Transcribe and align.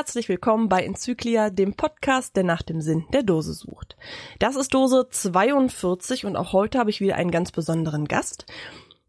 Herzlich 0.00 0.30
willkommen 0.30 0.70
bei 0.70 0.82
Enzyklia, 0.82 1.50
dem 1.50 1.74
Podcast, 1.74 2.34
der 2.34 2.42
nach 2.42 2.62
dem 2.62 2.80
Sinn 2.80 3.04
der 3.12 3.22
Dose 3.22 3.52
sucht. 3.52 3.98
Das 4.38 4.56
ist 4.56 4.72
Dose 4.72 5.06
42 5.10 6.24
und 6.24 6.36
auch 6.36 6.54
heute 6.54 6.78
habe 6.78 6.88
ich 6.88 7.02
wieder 7.02 7.16
einen 7.16 7.30
ganz 7.30 7.52
besonderen 7.52 8.08
Gast. 8.08 8.46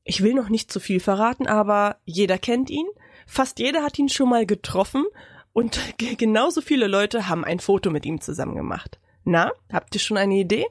Ich 0.04 0.22
will 0.22 0.34
noch 0.34 0.50
nicht 0.50 0.70
zu 0.70 0.82
viel 0.82 1.00
verraten, 1.00 1.48
aber 1.48 1.96
jeder 2.04 2.38
kennt 2.38 2.70
ihn. 2.70 2.88
Fast 3.26 3.60
jeder 3.60 3.84
hat 3.84 3.98
ihn 4.00 4.10
schon 4.10 4.28
mal 4.28 4.46
getroffen 4.46 5.06
und 5.54 5.80
genauso 6.18 6.60
viele 6.60 6.88
Leute 6.88 7.30
haben 7.30 7.46
ein 7.46 7.62
Foto 7.62 7.90
mit 7.90 8.06
ihm 8.06 8.20
zusammen 8.20 8.56
gemacht. 8.56 9.00
Na, 9.24 9.54
habt 9.72 9.96
ihr 9.96 10.02
schon 10.02 10.18
eine 10.18 10.36
Idee? 10.36 10.66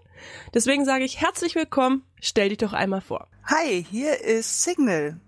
Deswegen 0.53 0.85
sage 0.85 1.05
ich 1.05 1.23
herzlich 1.23 1.55
willkommen, 1.55 2.05
stell 2.21 2.51
dich 2.51 2.59
doch 2.59 2.75
einmal 2.75 3.01
vor. 3.01 3.27
Hi, 3.45 3.87
hier 3.91 4.21
ist 4.23 4.65
Signal. 4.65 5.19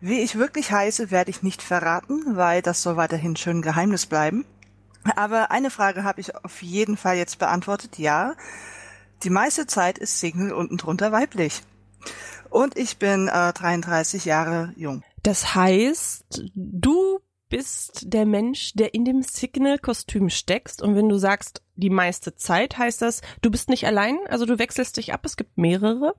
Wie 0.00 0.20
ich 0.20 0.36
wirklich 0.36 0.72
heiße, 0.72 1.10
werde 1.10 1.30
ich 1.30 1.42
nicht 1.42 1.62
verraten, 1.62 2.36
weil 2.36 2.62
das 2.62 2.82
soll 2.82 2.96
weiterhin 2.96 3.36
schön 3.36 3.62
Geheimnis 3.62 4.06
bleiben. 4.06 4.44
Aber 5.14 5.50
eine 5.50 5.70
Frage 5.70 6.04
habe 6.04 6.20
ich 6.20 6.34
auf 6.34 6.62
jeden 6.62 6.96
Fall 6.96 7.16
jetzt 7.16 7.38
beantwortet. 7.38 7.98
Ja, 7.98 8.34
die 9.22 9.30
meiste 9.30 9.66
Zeit 9.66 9.98
ist 9.98 10.20
Signal 10.20 10.52
unten 10.52 10.76
drunter 10.76 11.12
weiblich. 11.12 11.62
Und 12.50 12.76
ich 12.76 12.98
bin 12.98 13.28
äh, 13.28 13.52
33 13.52 14.24
Jahre 14.24 14.72
jung. 14.76 15.02
Das 15.22 15.54
heißt, 15.54 16.44
du 16.54 17.20
bist 17.48 18.12
der 18.12 18.26
Mensch, 18.26 18.72
der 18.74 18.94
in 18.94 19.04
dem 19.04 19.22
Signal-Kostüm 19.22 20.30
steckst. 20.30 20.82
Und 20.82 20.96
wenn 20.96 21.08
du 21.08 21.16
sagst, 21.16 21.62
die 21.76 21.90
meiste 21.90 22.34
Zeit, 22.34 22.78
heißt 22.78 23.02
das, 23.02 23.22
du 23.42 23.50
bist 23.50 23.68
nicht 23.68 23.86
allein, 23.86 24.18
also 24.28 24.46
du 24.46 24.58
wechselst 24.58 24.96
dich 24.96 25.12
ab, 25.12 25.24
es 25.24 25.36
gibt 25.36 25.56
mehrere. 25.56 26.14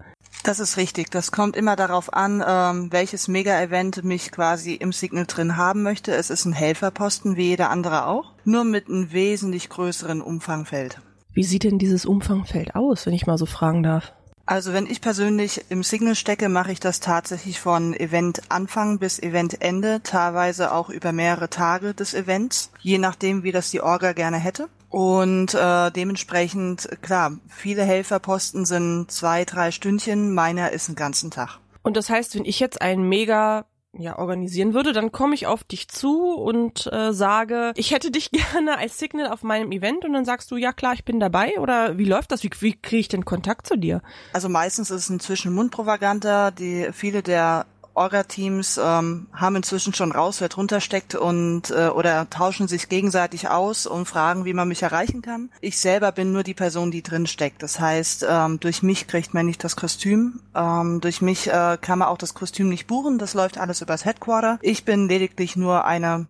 Das 0.47 0.61
ist 0.61 0.77
richtig. 0.77 1.11
Das 1.11 1.33
kommt 1.33 1.57
immer 1.57 1.75
darauf 1.75 2.13
an, 2.13 2.41
ähm, 2.47 2.89
welches 2.93 3.27
Mega-Event 3.27 4.05
mich 4.05 4.31
quasi 4.31 4.75
im 4.75 4.93
Signal 4.93 5.25
drin 5.25 5.57
haben 5.57 5.83
möchte. 5.83 6.13
Es 6.13 6.29
ist 6.29 6.45
ein 6.45 6.53
Helferposten, 6.53 7.35
wie 7.35 7.49
jeder 7.49 7.69
andere 7.69 8.05
auch, 8.05 8.31
nur 8.45 8.63
mit 8.63 8.87
einem 8.87 9.11
wesentlich 9.11 9.67
größeren 9.67 10.21
Umfangfeld. 10.21 11.01
Wie 11.33 11.43
sieht 11.43 11.65
denn 11.65 11.79
dieses 11.79 12.05
Umfangfeld 12.05 12.75
aus, 12.75 13.05
wenn 13.05 13.13
ich 13.13 13.27
mal 13.27 13.37
so 13.37 13.45
fragen 13.45 13.83
darf? 13.83 14.13
Also 14.47 14.71
wenn 14.71 14.87
ich 14.87 15.01
persönlich 15.01 15.65
im 15.67 15.83
Signal 15.83 16.15
stecke, 16.15 16.47
mache 16.47 16.71
ich 16.71 16.79
das 16.79 17.01
tatsächlich 17.01 17.59
von 17.59 17.93
Eventanfang 17.93 18.97
bis 18.97 19.19
Eventende, 19.19 19.99
teilweise 20.03 20.71
auch 20.71 20.89
über 20.89 21.11
mehrere 21.11 21.49
Tage 21.49 21.93
des 21.93 22.13
Events, 22.13 22.71
je 22.79 22.97
nachdem, 22.97 23.43
wie 23.43 23.51
das 23.51 23.71
die 23.71 23.81
Orga 23.81 24.13
gerne 24.13 24.37
hätte. 24.37 24.69
Und 24.89 25.53
äh, 25.53 25.91
dementsprechend, 25.91 26.87
klar, 27.01 27.33
viele 27.49 27.83
Helferposten 27.83 28.65
sind 28.65 29.11
zwei, 29.11 29.43
drei 29.43 29.71
Stündchen, 29.71 30.33
meiner 30.33 30.71
ist 30.71 30.87
einen 30.87 30.95
ganzen 30.95 31.29
Tag. 31.29 31.59
Und 31.83 31.97
das 31.97 32.09
heißt, 32.09 32.35
wenn 32.35 32.45
ich 32.45 32.61
jetzt 32.61 32.81
einen 32.81 33.03
mega 33.03 33.65
ja, 33.99 34.17
organisieren 34.17 34.73
würde, 34.73 34.93
dann 34.93 35.11
komme 35.11 35.35
ich 35.35 35.47
auf 35.47 35.63
dich 35.63 35.87
zu 35.87 36.33
und 36.33 36.89
äh, 36.91 37.13
sage, 37.13 37.73
ich 37.75 37.91
hätte 37.91 38.11
dich 38.11 38.31
gerne 38.57 38.77
als 38.77 38.97
Signal 38.99 39.31
auf 39.31 39.43
meinem 39.43 39.71
Event 39.71 40.05
und 40.05 40.13
dann 40.13 40.25
sagst 40.25 40.51
du, 40.51 40.57
ja 40.57 40.73
klar, 40.73 40.93
ich 40.93 41.05
bin 41.05 41.19
dabei 41.19 41.59
oder 41.59 41.97
wie 41.97 42.05
läuft 42.05 42.31
das? 42.31 42.43
Wie, 42.43 42.51
wie 42.59 42.73
kriege 42.73 42.99
ich 42.99 43.07
denn 43.07 43.25
Kontakt 43.25 43.67
zu 43.67 43.77
dir? 43.77 44.01
Also 44.33 44.49
meistens 44.49 44.91
ist 44.91 45.03
es 45.03 45.09
inzwischen 45.09 45.53
Mundpropaganda, 45.53 46.51
die 46.51 46.89
viele 46.91 47.23
der 47.23 47.65
Orga-Teams 47.97 48.79
ähm, 48.81 49.27
haben 49.33 49.55
inzwischen 49.55 49.93
schon 49.93 50.11
raus, 50.11 50.39
wer 50.39 50.49
drunter 50.49 50.79
steckt 50.79 51.15
und 51.15 51.71
äh, 51.71 51.87
oder 51.87 52.29
tauschen 52.29 52.67
sich 52.67 52.89
gegenseitig 52.89 53.49
aus 53.49 53.87
und 53.87 54.05
fragen, 54.05 54.45
wie 54.45 54.53
man 54.53 54.67
mich 54.67 54.83
erreichen 54.83 55.21
kann. 55.21 55.49
Ich 55.61 55.79
selber 55.79 56.11
bin 56.11 56.31
nur 56.31 56.43
die 56.43 56.53
Person, 56.53 56.91
die 56.91 57.03
drin 57.03 57.27
steckt. 57.27 57.63
Das 57.63 57.79
heißt, 57.79 58.25
ähm, 58.29 58.59
durch 58.59 58.83
mich 58.83 59.07
kriegt 59.07 59.33
man 59.33 59.45
nicht 59.45 59.63
das 59.63 59.75
Kostüm. 59.75 60.39
Ähm, 60.55 61.01
durch 61.01 61.21
mich 61.21 61.47
äh, 61.47 61.77
kann 61.81 61.99
man 61.99 62.07
auch 62.07 62.17
das 62.17 62.33
Kostüm 62.33 62.69
nicht 62.69 62.87
buchen. 62.87 63.17
Das 63.17 63.33
läuft 63.33 63.57
alles 63.57 63.81
übers 63.81 64.05
Headquarter. 64.05 64.59
Ich 64.61 64.85
bin 64.85 65.07
lediglich 65.07 65.55
nur 65.55 65.85
eine 65.85 66.27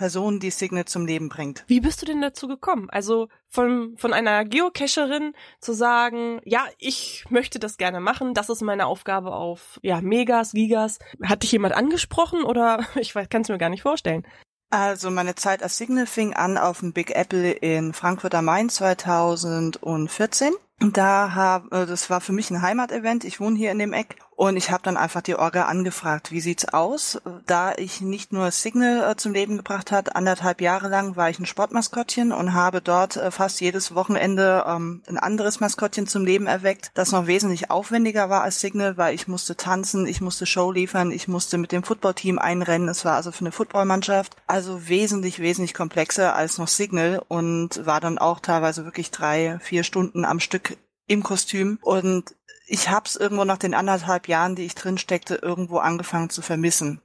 Person, 0.00 0.40
die 0.40 0.50
Signet 0.50 0.88
zum 0.88 1.04
Leben 1.04 1.28
bringt. 1.28 1.62
Wie 1.66 1.80
bist 1.80 2.00
du 2.00 2.06
denn 2.06 2.22
dazu 2.22 2.48
gekommen? 2.48 2.88
Also 2.88 3.28
von, 3.48 3.98
von 3.98 4.14
einer 4.14 4.46
Geocacherin 4.46 5.34
zu 5.60 5.74
sagen, 5.74 6.40
ja, 6.46 6.64
ich 6.78 7.26
möchte 7.28 7.58
das 7.58 7.76
gerne 7.76 8.00
machen, 8.00 8.32
das 8.32 8.48
ist 8.48 8.62
meine 8.62 8.86
Aufgabe 8.86 9.34
auf, 9.34 9.78
ja, 9.82 10.00
Megas, 10.00 10.52
Gigas. 10.52 11.00
Hat 11.22 11.42
dich 11.42 11.52
jemand 11.52 11.74
angesprochen 11.74 12.44
oder 12.44 12.86
ich 12.94 13.12
kann 13.12 13.42
es 13.42 13.50
mir 13.50 13.58
gar 13.58 13.68
nicht 13.68 13.82
vorstellen. 13.82 14.26
Also 14.70 15.10
meine 15.10 15.34
Zeit 15.34 15.62
als 15.62 15.76
Signal 15.76 16.06
fing 16.06 16.32
an 16.32 16.56
auf 16.56 16.80
dem 16.80 16.94
Big 16.94 17.14
Apple 17.14 17.50
in 17.50 17.92
Frankfurt 17.92 18.34
am 18.34 18.46
Main 18.46 18.70
2014. 18.70 20.54
Da 20.80 21.34
hab, 21.34 21.72
äh, 21.74 21.84
das 21.84 22.08
war 22.08 22.22
für 22.22 22.32
mich 22.32 22.50
ein 22.50 22.62
Heimatevent. 22.62 23.24
Ich 23.24 23.38
wohne 23.38 23.56
hier 23.56 23.70
in 23.70 23.78
dem 23.78 23.92
Eck 23.92 24.16
und 24.40 24.56
ich 24.56 24.70
habe 24.70 24.82
dann 24.82 24.96
einfach 24.96 25.20
die 25.20 25.34
Orga 25.34 25.66
angefragt, 25.66 26.32
wie 26.32 26.40
sieht's 26.40 26.64
aus? 26.72 27.20
Da 27.44 27.74
ich 27.76 28.00
nicht 28.00 28.32
nur 28.32 28.50
Signal 28.50 29.10
äh, 29.10 29.16
zum 29.16 29.34
Leben 29.34 29.58
gebracht 29.58 29.92
hat, 29.92 30.16
anderthalb 30.16 30.62
Jahre 30.62 30.88
lang 30.88 31.14
war 31.14 31.28
ich 31.28 31.38
ein 31.38 31.44
Sportmaskottchen 31.44 32.32
und 32.32 32.54
habe 32.54 32.80
dort 32.80 33.18
äh, 33.18 33.30
fast 33.30 33.60
jedes 33.60 33.94
Wochenende 33.94 34.64
ähm, 34.66 35.02
ein 35.06 35.18
anderes 35.18 35.60
Maskottchen 35.60 36.06
zum 36.06 36.24
Leben 36.24 36.46
erweckt, 36.46 36.90
das 36.94 37.12
noch 37.12 37.26
wesentlich 37.26 37.70
aufwendiger 37.70 38.30
war 38.30 38.42
als 38.42 38.62
Signal, 38.62 38.96
weil 38.96 39.14
ich 39.14 39.28
musste 39.28 39.56
tanzen, 39.56 40.06
ich 40.06 40.22
musste 40.22 40.46
Show 40.46 40.72
liefern, 40.72 41.12
ich 41.12 41.28
musste 41.28 41.58
mit 41.58 41.70
dem 41.70 41.82
Footballteam 41.82 42.38
einrennen. 42.38 42.88
Es 42.88 43.04
war 43.04 43.16
also 43.16 43.32
für 43.32 43.40
eine 43.40 43.52
Footballmannschaft, 43.52 44.34
also 44.46 44.88
wesentlich, 44.88 45.40
wesentlich 45.40 45.74
komplexer 45.74 46.34
als 46.34 46.56
noch 46.56 46.68
Signal 46.68 47.22
und 47.28 47.84
war 47.84 48.00
dann 48.00 48.16
auch 48.16 48.40
teilweise 48.40 48.86
wirklich 48.86 49.10
drei, 49.10 49.58
vier 49.60 49.84
Stunden 49.84 50.24
am 50.24 50.40
Stück 50.40 50.69
im 51.10 51.24
Kostüm 51.24 51.78
und 51.82 52.36
ich 52.68 52.88
habe 52.88 53.06
es 53.06 53.16
irgendwo 53.16 53.44
nach 53.44 53.58
den 53.58 53.74
anderthalb 53.74 54.28
Jahren, 54.28 54.54
die 54.54 54.62
ich 54.62 54.76
drin 54.76 54.96
steckte, 54.96 55.34
irgendwo 55.34 55.78
angefangen 55.78 56.30
zu 56.30 56.40
vermissen. 56.40 57.02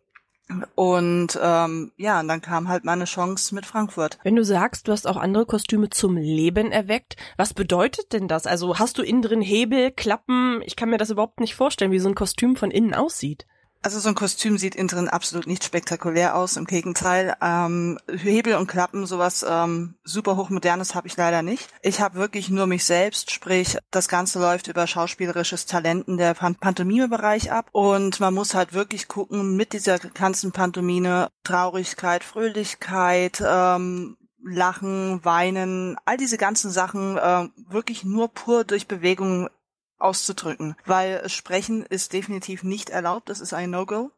Und 0.75 1.39
ähm, 1.41 1.91
ja, 1.97 2.19
und 2.19 2.27
dann 2.27 2.39
kam 2.39 2.67
halt 2.67 2.85
meine 2.85 3.05
Chance 3.05 3.55
mit 3.55 3.65
Frankfurt. 3.65 4.19
Wenn 4.21 4.35
du 4.35 4.45
sagst, 4.45 4.87
du 4.87 4.91
hast 4.91 5.07
auch 5.07 5.17
andere 5.17 5.47
Kostüme 5.47 5.89
zum 5.89 6.17
Leben 6.17 6.71
erweckt, 6.71 7.15
was 7.35 7.55
bedeutet 7.55 8.13
denn 8.13 8.27
das? 8.27 8.45
Also 8.45 8.77
hast 8.77 8.99
du 8.99 9.01
innen 9.01 9.23
drin 9.23 9.41
Hebel, 9.41 9.89
Klappen? 9.89 10.61
Ich 10.65 10.75
kann 10.75 10.91
mir 10.91 10.99
das 10.99 11.09
überhaupt 11.09 11.39
nicht 11.39 11.55
vorstellen, 11.55 11.91
wie 11.91 11.97
so 11.97 12.07
ein 12.09 12.13
Kostüm 12.15 12.55
von 12.55 12.69
innen 12.69 12.93
aussieht. 12.93 13.47
Also 13.85 13.99
so 13.99 14.09
ein 14.09 14.15
Kostüm 14.15 14.57
sieht 14.57 14.73
innen 14.73 14.87
drin 14.87 15.09
absolut 15.09 15.45
nicht 15.45 15.63
spektakulär 15.63 16.35
aus. 16.35 16.57
Im 16.57 16.65
Gegenteil, 16.65 17.35
ähm, 17.39 17.99
Hebel 18.09 18.55
und 18.55 18.65
Klappen, 18.65 19.05
sowas 19.05 19.45
ähm, 19.47 19.93
super 20.03 20.37
hochmodernes 20.37 20.95
habe 20.95 21.07
ich 21.07 21.15
leider 21.17 21.43
nicht. 21.43 21.69
Ich 21.83 22.01
habe 22.01 22.15
wirklich 22.15 22.49
nur 22.49 22.65
mich 22.65 22.83
selbst, 22.83 23.29
sprich 23.29 23.77
das 23.91 24.07
Ganze 24.07 24.39
läuft 24.39 24.69
über 24.69 24.87
schauspielerisches 24.87 25.67
Talenten 25.67 26.17
der 26.17 26.33
Pan 26.33 26.55
Pantomime-Bereich 26.55 27.51
ab 27.51 27.69
und 27.73 28.19
man 28.19 28.33
muss 28.33 28.55
halt 28.55 28.73
wirklich 28.73 29.07
gucken 29.07 29.55
mit 29.55 29.71
dieser 29.73 29.99
ganzen 29.99 30.51
Pantomime 30.51 31.29
Traurigkeit, 31.43 32.23
Fröhlichkeit, 32.23 33.43
ähm, 33.47 34.17
Lachen, 34.43 35.23
Weinen, 35.23 35.95
all 36.05 36.17
diese 36.17 36.37
ganzen 36.37 36.71
Sachen 36.71 37.17
äh, 37.17 37.49
wirklich 37.69 38.03
nur 38.03 38.29
pur 38.29 38.63
durch 38.63 38.87
Bewegung 38.87 39.47
auszudrücken, 39.97 40.75
weil 40.85 41.27
Sprechen 41.29 41.85
ist 41.85 42.13
definitiv 42.13 42.63
nicht 42.63 42.89
erlaubt, 42.89 43.29
das 43.29 43.39
ist 43.39 43.53
ein 43.53 43.69
No-Go. 43.69 44.11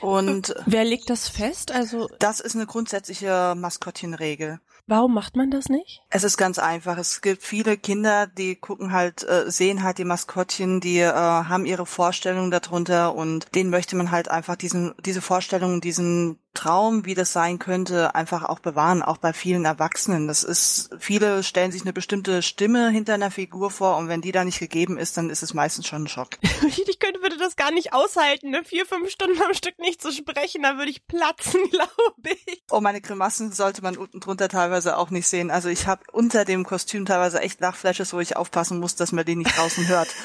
Und 0.00 0.54
wer 0.66 0.84
legt 0.84 1.10
das 1.10 1.28
fest? 1.28 1.72
Also 1.72 2.08
das 2.18 2.40
ist 2.40 2.54
eine 2.54 2.66
grundsätzliche 2.66 3.54
Maskottchenregel. 3.56 4.60
Warum 4.86 5.14
macht 5.14 5.34
man 5.34 5.50
das 5.50 5.70
nicht? 5.70 6.02
Es 6.10 6.24
ist 6.24 6.36
ganz 6.36 6.58
einfach. 6.58 6.98
Es 6.98 7.22
gibt 7.22 7.42
viele 7.42 7.78
Kinder, 7.78 8.26
die 8.26 8.54
gucken 8.54 8.92
halt, 8.92 9.22
äh, 9.22 9.50
sehen 9.50 9.82
halt 9.82 9.96
die 9.96 10.04
Maskottchen, 10.04 10.80
die 10.80 10.98
äh, 10.98 11.10
haben 11.10 11.64
ihre 11.64 11.86
Vorstellungen 11.86 12.50
darunter 12.50 13.14
und 13.14 13.54
denen 13.54 13.70
möchte 13.70 13.96
man 13.96 14.10
halt 14.10 14.28
einfach 14.28 14.56
diesen, 14.56 14.94
diese 15.04 15.22
Vorstellungen, 15.22 15.80
diesen 15.80 16.38
Traum, 16.54 17.04
wie 17.04 17.14
das 17.14 17.32
sein 17.32 17.58
könnte, 17.58 18.14
einfach 18.14 18.44
auch 18.44 18.60
bewahren, 18.60 19.02
auch 19.02 19.18
bei 19.18 19.32
vielen 19.32 19.64
Erwachsenen. 19.64 20.28
Das 20.28 20.44
ist, 20.44 20.90
viele 20.98 21.42
stellen 21.42 21.72
sich 21.72 21.82
eine 21.82 21.92
bestimmte 21.92 22.42
Stimme 22.42 22.88
hinter 22.90 23.14
einer 23.14 23.30
Figur 23.30 23.70
vor 23.70 23.96
und 23.96 24.08
wenn 24.08 24.22
die 24.22 24.32
da 24.32 24.44
nicht 24.44 24.60
gegeben 24.60 24.96
ist, 24.96 25.16
dann 25.16 25.30
ist 25.30 25.42
es 25.42 25.54
meistens 25.54 25.86
schon 25.86 26.04
ein 26.04 26.08
Schock. 26.08 26.38
ich 26.42 26.98
könnte, 26.98 27.20
würde 27.20 27.36
das 27.36 27.56
gar 27.56 27.72
nicht 27.72 27.92
aushalten, 27.92 28.50
ne? 28.50 28.62
Vier, 28.64 28.86
fünf 28.86 29.10
Stunden 29.10 29.40
am 29.42 29.54
Stück 29.54 29.78
nicht 29.78 30.00
zu 30.00 30.12
sprechen, 30.12 30.62
da 30.62 30.78
würde 30.78 30.90
ich 30.90 31.06
platzen, 31.06 31.60
glaube 31.70 32.38
ich. 32.46 32.62
Oh, 32.70 32.80
meine 32.80 33.00
Grimassen 33.00 33.52
sollte 33.52 33.82
man 33.82 33.96
unten 33.96 34.20
drunter 34.20 34.48
teilweise 34.48 34.96
auch 34.96 35.10
nicht 35.10 35.26
sehen. 35.26 35.50
Also 35.50 35.68
ich 35.68 35.86
habe 35.86 36.02
unter 36.12 36.44
dem 36.44 36.64
Kostüm 36.64 37.06
teilweise 37.06 37.40
echt 37.40 37.60
Lachflashes, 37.60 38.12
wo 38.12 38.20
ich 38.20 38.36
aufpassen 38.36 38.78
muss, 38.78 38.94
dass 38.94 39.12
man 39.12 39.24
die 39.24 39.36
nicht 39.36 39.56
draußen 39.56 39.88
hört. 39.88 40.08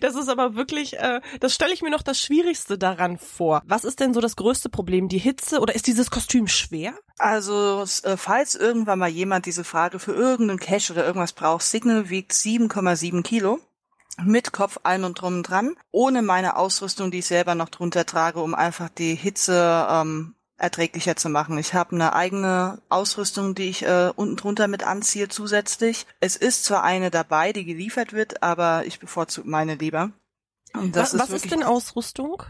Das 0.00 0.14
ist 0.14 0.28
aber 0.28 0.54
wirklich, 0.54 0.98
äh, 0.98 1.20
das 1.40 1.54
stelle 1.54 1.72
ich 1.72 1.82
mir 1.82 1.90
noch 1.90 2.02
das 2.02 2.20
Schwierigste 2.20 2.76
daran 2.76 3.18
vor. 3.18 3.62
Was 3.64 3.84
ist 3.84 4.00
denn 4.00 4.12
so 4.12 4.20
das 4.20 4.36
größte 4.36 4.68
Problem? 4.68 5.08
Die 5.08 5.18
Hitze 5.18 5.60
oder 5.60 5.74
ist 5.74 5.86
dieses 5.86 6.10
Kostüm 6.10 6.48
schwer? 6.48 6.94
Also, 7.18 7.84
äh, 8.02 8.16
falls 8.16 8.54
irgendwann 8.54 8.98
mal 8.98 9.08
jemand 9.08 9.46
diese 9.46 9.64
Frage 9.64 9.98
für 9.98 10.12
irgendeinen 10.12 10.58
Cache 10.58 10.92
oder 10.92 11.06
irgendwas 11.06 11.32
braucht, 11.32 11.62
Signal 11.62 12.10
wiegt 12.10 12.32
7,7 12.32 13.22
Kilo 13.22 13.58
mit 14.22 14.52
Kopf 14.52 14.78
allen 14.82 15.04
und 15.04 15.20
drum 15.20 15.42
dran, 15.42 15.74
ohne 15.90 16.22
meine 16.22 16.56
Ausrüstung, 16.56 17.10
die 17.10 17.18
ich 17.18 17.26
selber 17.26 17.54
noch 17.54 17.68
drunter 17.68 18.06
trage, 18.06 18.40
um 18.40 18.54
einfach 18.54 18.88
die 18.88 19.14
Hitze 19.14 19.86
ähm, 19.90 20.34
erträglicher 20.64 21.14
zu 21.14 21.28
machen. 21.28 21.58
Ich 21.58 21.74
habe 21.74 21.94
eine 21.94 22.14
eigene 22.14 22.80
Ausrüstung, 22.88 23.54
die 23.54 23.68
ich 23.68 23.84
äh, 23.84 24.10
unten 24.16 24.36
drunter 24.36 24.66
mit 24.66 24.82
anziehe 24.82 25.28
zusätzlich. 25.28 26.06
Es 26.20 26.36
ist 26.36 26.64
zwar 26.64 26.82
eine 26.82 27.10
dabei, 27.10 27.52
die 27.52 27.64
geliefert 27.64 28.12
wird, 28.12 28.42
aber 28.42 28.84
ich 28.86 28.98
bevorzuge 28.98 29.48
meine 29.48 29.76
lieber. 29.76 30.10
was 30.72 31.14
ist, 31.14 31.20
was 31.20 31.30
ist 31.30 31.50
denn 31.50 31.62
Ausrüstung? 31.62 32.42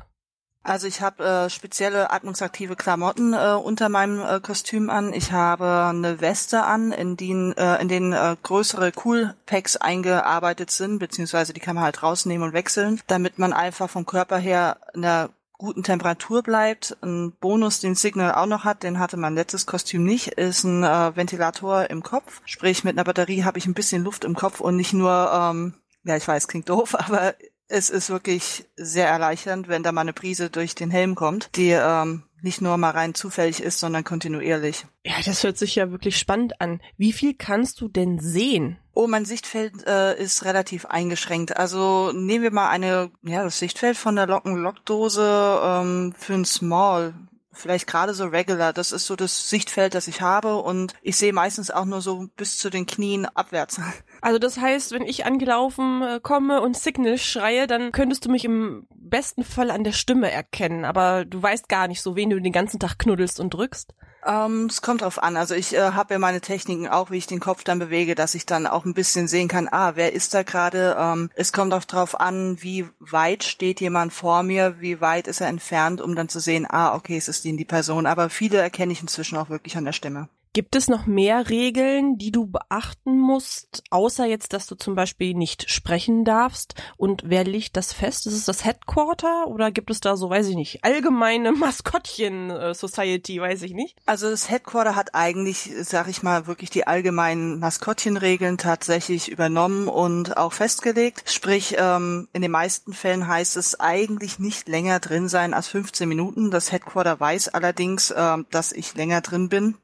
Also 0.66 0.87
ich 0.87 1.02
habe 1.02 1.22
äh, 1.22 1.50
spezielle 1.50 2.11
atmungsaktive 2.11 2.75
Klamotten 2.75 3.34
äh, 3.34 3.52
unter 3.52 3.90
meinem 3.90 4.22
äh, 4.22 4.40
Kostüm 4.40 4.88
an. 4.88 5.12
Ich 5.12 5.31
habe 5.31 5.90
eine 5.90 6.22
Weste 6.22 6.62
an, 6.62 6.90
in 6.90 7.19
denen, 7.19 7.52
äh, 7.58 7.82
in 7.82 7.88
denen 7.88 8.14
äh, 8.14 8.34
größere 8.43 8.93
Cool-Packs 9.05 9.76
eingearbeitet 9.76 10.70
sind, 10.70 11.00
beziehungsweise 11.00 11.52
die 11.52 11.60
kann 11.60 11.75
man 11.75 11.84
halt 11.84 12.02
rausnehmen 12.02 12.49
und 12.49 12.55
wechseln, 12.55 13.02
damit 13.08 13.38
man 13.38 13.52
einfach 13.52 13.90
vom 13.90 14.06
Körper 14.06 14.38
her 14.38 14.78
einer 14.94 15.28
guten 15.58 15.82
Temperatur 15.82 16.42
bleibt. 16.42 16.96
Ein 17.02 17.32
Bonus, 17.40 17.80
den 17.80 17.94
Signal 17.94 18.34
auch 18.34 18.46
noch 18.46 18.64
hat, 18.64 18.82
den 18.82 18.98
hatte 18.98 19.16
mein 19.16 19.34
letztes 19.34 19.66
Kostüm 19.66 20.04
nicht, 20.04 20.28
ist 20.28 20.64
ein 20.64 20.84
äh, 20.84 21.16
Ventilator 21.16 21.90
im 21.90 22.02
Kopf. 22.02 22.42
Sprich, 22.44 22.84
mit 22.84 22.96
einer 22.96 23.04
Batterie 23.04 23.44
habe 23.44 23.58
ich 23.58 23.66
ein 23.66 23.74
bisschen 23.74 24.04
Luft 24.04 24.24
im 24.24 24.34
Kopf 24.34 24.60
und 24.60 24.76
nicht 24.76 24.92
nur, 24.92 25.30
ähm, 25.32 25.74
ja, 26.04 26.16
ich 26.16 26.26
weiß, 26.26 26.48
klingt 26.48 26.68
doof, 26.68 26.94
aber 26.98 27.34
es 27.68 27.90
ist 27.90 28.10
wirklich 28.10 28.68
sehr 28.76 29.08
erleichternd, 29.08 29.68
wenn 29.68 29.82
da 29.82 29.92
mal 29.92 30.02
eine 30.02 30.12
Prise 30.12 30.50
durch 30.50 30.74
den 30.74 30.90
Helm 30.90 31.14
kommt, 31.14 31.50
die 31.56 31.70
ähm, 31.70 32.24
nicht 32.44 32.61
nur 32.61 32.76
mal 32.76 32.91
rein 32.91 33.14
zufällig 33.14 33.61
ist, 33.62 33.81
sondern 33.81 34.05
kontinuierlich. 34.05 34.87
Ja, 35.02 35.14
das 35.25 35.43
hört 35.43 35.58
sich 35.58 35.75
ja 35.75 35.91
wirklich 35.91 36.19
spannend 36.19 36.61
an. 36.61 36.81
Wie 36.96 37.12
viel 37.12 37.35
kannst 37.35 37.81
du 37.81 37.88
denn 37.88 38.20
sehen? 38.20 38.79
Oh, 38.93 39.06
mein 39.06 39.25
Sichtfeld 39.25 39.87
äh, 39.87 40.17
ist 40.23 40.44
relativ 40.44 40.87
eingeschränkt. 40.87 41.56
Also 41.56 42.12
nehmen 42.12 42.44
wir 42.44 42.52
mal 42.52 42.69
eine, 42.69 43.11
ja, 43.23 43.43
das 43.43 43.58
Sichtfeld 43.58 43.96
von 43.96 44.14
der 44.14 44.26
Locken-Lockdose 44.26 45.61
ähm, 45.62 46.14
für 46.17 46.35
ein 46.35 46.44
Small 46.44 47.14
vielleicht 47.55 47.87
gerade 47.87 48.14
so 48.14 48.26
regular. 48.26 48.73
Das 48.73 48.93
ist 48.93 49.06
so 49.06 49.17
das 49.17 49.49
Sichtfeld, 49.49 49.94
das 49.94 50.08
ich 50.08 50.20
habe 50.20 50.56
und 50.56 50.94
ich 51.02 51.17
sehe 51.17 51.32
meistens 51.32 51.70
auch 51.70 51.85
nur 51.85 52.00
so 52.00 52.29
bis 52.37 52.58
zu 52.58 52.70
den 52.70 52.87
Knien 52.87 53.26
abwärts. 53.26 53.81
Also 54.20 54.38
das 54.38 54.56
heißt, 54.56 54.93
wenn 54.93 55.02
ich 55.02 55.26
angelaufen 55.26 56.00
äh, 56.00 56.19
komme 56.19 56.62
und 56.62 56.79
Signal 56.79 57.19
schreie, 57.19 57.67
dann 57.67 57.93
könntest 57.93 58.25
du 58.25 58.31
mich 58.31 58.46
im 58.46 58.87
besten 59.14 59.44
Fall 59.44 59.70
an 59.70 59.84
der 59.84 59.93
Stimme 59.93 60.32
erkennen, 60.32 60.84
aber 60.84 61.25
du 61.25 61.40
weißt 61.40 61.69
gar 61.69 61.87
nicht 61.87 62.02
so, 62.02 62.16
wen 62.16 62.31
du 62.31 62.40
den 62.40 62.52
ganzen 62.52 62.81
Tag 62.81 62.99
knuddelst 62.99 63.38
und 63.38 63.55
drückst. 63.55 63.94
Ähm, 64.26 64.66
es 64.69 64.82
kommt 64.82 65.02
drauf 65.02 65.22
an. 65.22 65.37
Also 65.37 65.55
ich 65.55 65.72
äh, 65.72 65.93
habe 65.93 66.14
ja 66.14 66.19
meine 66.19 66.40
Techniken 66.40 66.88
auch, 66.88 67.12
wie 67.12 67.19
ich 67.19 67.28
den 67.28 67.38
Kopf 67.38 67.62
dann 67.62 67.78
bewege, 67.78 68.16
dass 68.16 68.34
ich 68.34 68.44
dann 68.44 68.66
auch 68.66 68.84
ein 68.84 68.93
bisschen 68.93 69.28
sehen 69.28 69.46
kann, 69.46 69.69
ah, 69.70 69.93
wer 69.94 70.14
ist 70.14 70.34
da 70.34 70.43
gerade? 70.43 70.96
Ähm, 70.99 71.31
es 71.37 71.52
kommt 71.52 71.72
auch 71.75 71.84
drauf 71.84 72.19
an, 72.19 72.61
wie 72.61 72.88
weit 72.99 73.44
steht 73.44 73.81
jemand 73.81 74.12
vor 74.12 74.43
mir, 74.43 74.81
wie 74.81 75.00
weit 75.00 75.28
ist 75.28 75.40
er 75.40 75.46
entfernt, 75.46 76.00
um 76.00 76.17
dann 76.17 76.28
zu 76.28 76.40
sehen, 76.40 76.67
ah, 76.69 76.96
okay, 76.96 77.17
es 77.17 77.28
ist 77.28 77.44
die, 77.44 77.56
die 77.56 77.64
Person. 77.64 78.06
Aber 78.06 78.31
viele 78.31 78.58
erkenne 78.58 78.93
ich 78.93 79.00
inzwischen 79.00 79.38
auch 79.38 79.49
wirklich 79.49 79.76
an 79.76 79.84
der 79.84 79.93
Stimme. 79.93 80.28
Gibt 80.54 80.76
es 80.76 80.86
noch 80.86 81.06
mehr 81.06 81.50
Regeln, 81.50 82.16
die 82.16 82.30
du 82.30 82.46
beachten 82.46 83.18
musst, 83.18 83.82
außer 83.90 84.24
jetzt, 84.24 84.52
dass 84.52 84.68
du 84.68 84.76
zum 84.76 84.94
Beispiel 84.94 85.34
nicht 85.34 85.68
sprechen 85.68 86.24
darfst? 86.24 86.76
Und 86.96 87.24
wer 87.26 87.42
legt 87.42 87.76
das 87.76 87.92
fest? 87.92 88.28
Ist 88.28 88.34
es 88.34 88.44
das 88.44 88.64
Headquarter 88.64 89.48
oder 89.48 89.72
gibt 89.72 89.90
es 89.90 89.98
da 89.98 90.16
so, 90.16 90.30
weiß 90.30 90.46
ich 90.46 90.54
nicht, 90.54 90.84
allgemeine 90.84 91.50
Maskottchen-Society, 91.58 93.40
weiß 93.40 93.62
ich 93.62 93.72
nicht? 93.72 93.96
Also 94.06 94.30
das 94.30 94.48
Headquarter 94.48 94.94
hat 94.94 95.16
eigentlich, 95.16 95.72
sag 95.82 96.06
ich 96.06 96.22
mal, 96.22 96.46
wirklich 96.46 96.70
die 96.70 96.86
allgemeinen 96.86 97.58
Maskottchenregeln 97.58 98.56
tatsächlich 98.56 99.28
übernommen 99.32 99.88
und 99.88 100.36
auch 100.36 100.52
festgelegt. 100.52 101.24
Sprich, 101.26 101.74
ähm, 101.80 102.28
in 102.32 102.42
den 102.42 102.52
meisten 102.52 102.92
Fällen 102.92 103.26
heißt 103.26 103.56
es 103.56 103.80
eigentlich 103.80 104.38
nicht 104.38 104.68
länger 104.68 105.00
drin 105.00 105.28
sein 105.28 105.52
als 105.52 105.66
15 105.66 106.08
Minuten. 106.08 106.52
Das 106.52 106.70
Headquarter 106.70 107.18
weiß 107.18 107.48
allerdings, 107.48 108.12
äh, 108.12 108.36
dass 108.52 108.70
ich 108.70 108.94
länger 108.94 109.20
drin 109.20 109.48
bin 109.48 109.74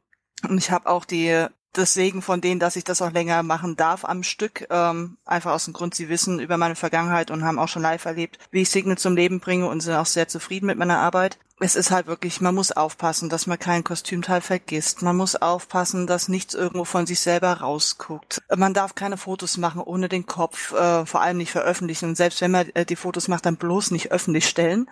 und 0.48 0.58
ich 0.58 0.70
habe 0.70 0.88
auch 0.88 1.04
die 1.04 1.46
das 1.72 1.94
Segen 1.94 2.20
von 2.20 2.40
denen, 2.40 2.60
dass 2.60 2.76
ich 2.76 2.84
das 2.84 3.00
auch 3.00 3.12
länger 3.12 3.42
machen 3.42 3.76
darf 3.76 4.04
am 4.04 4.22
Stück. 4.22 4.66
Ähm, 4.70 5.18
einfach 5.24 5.52
aus 5.52 5.66
dem 5.66 5.74
Grund, 5.74 5.94
sie 5.94 6.08
wissen 6.08 6.40
über 6.40 6.56
meine 6.56 6.74
Vergangenheit 6.74 7.30
und 7.30 7.44
haben 7.44 7.58
auch 7.58 7.68
schon 7.68 7.82
live 7.82 8.04
erlebt, 8.04 8.38
wie 8.50 8.62
ich 8.62 8.70
Signal 8.70 8.98
zum 8.98 9.14
Leben 9.14 9.40
bringe 9.40 9.68
und 9.68 9.80
sind 9.80 9.94
auch 9.94 10.06
sehr 10.06 10.28
zufrieden 10.28 10.66
mit 10.66 10.78
meiner 10.78 10.98
Arbeit. 10.98 11.38
Es 11.62 11.76
ist 11.76 11.90
halt 11.90 12.06
wirklich, 12.06 12.40
man 12.40 12.54
muss 12.54 12.72
aufpassen, 12.72 13.28
dass 13.28 13.46
man 13.46 13.58
kein 13.58 13.84
Kostümteil 13.84 14.40
vergisst. 14.40 15.02
Man 15.02 15.16
muss 15.16 15.36
aufpassen, 15.36 16.06
dass 16.06 16.28
nichts 16.28 16.54
irgendwo 16.54 16.84
von 16.84 17.06
sich 17.06 17.20
selber 17.20 17.52
rausguckt. 17.52 18.40
Man 18.56 18.72
darf 18.72 18.94
keine 18.94 19.18
Fotos 19.18 19.58
machen 19.58 19.82
ohne 19.82 20.08
den 20.08 20.24
Kopf, 20.24 20.72
äh, 20.72 21.04
vor 21.04 21.20
allem 21.20 21.36
nicht 21.36 21.52
veröffentlichen. 21.52 22.08
Und 22.08 22.16
selbst 22.16 22.40
wenn 22.40 22.50
man 22.50 22.70
äh, 22.70 22.86
die 22.86 22.96
Fotos 22.96 23.28
macht, 23.28 23.44
dann 23.44 23.56
bloß 23.56 23.90
nicht 23.90 24.10
öffentlich 24.10 24.48
stellen 24.48 24.88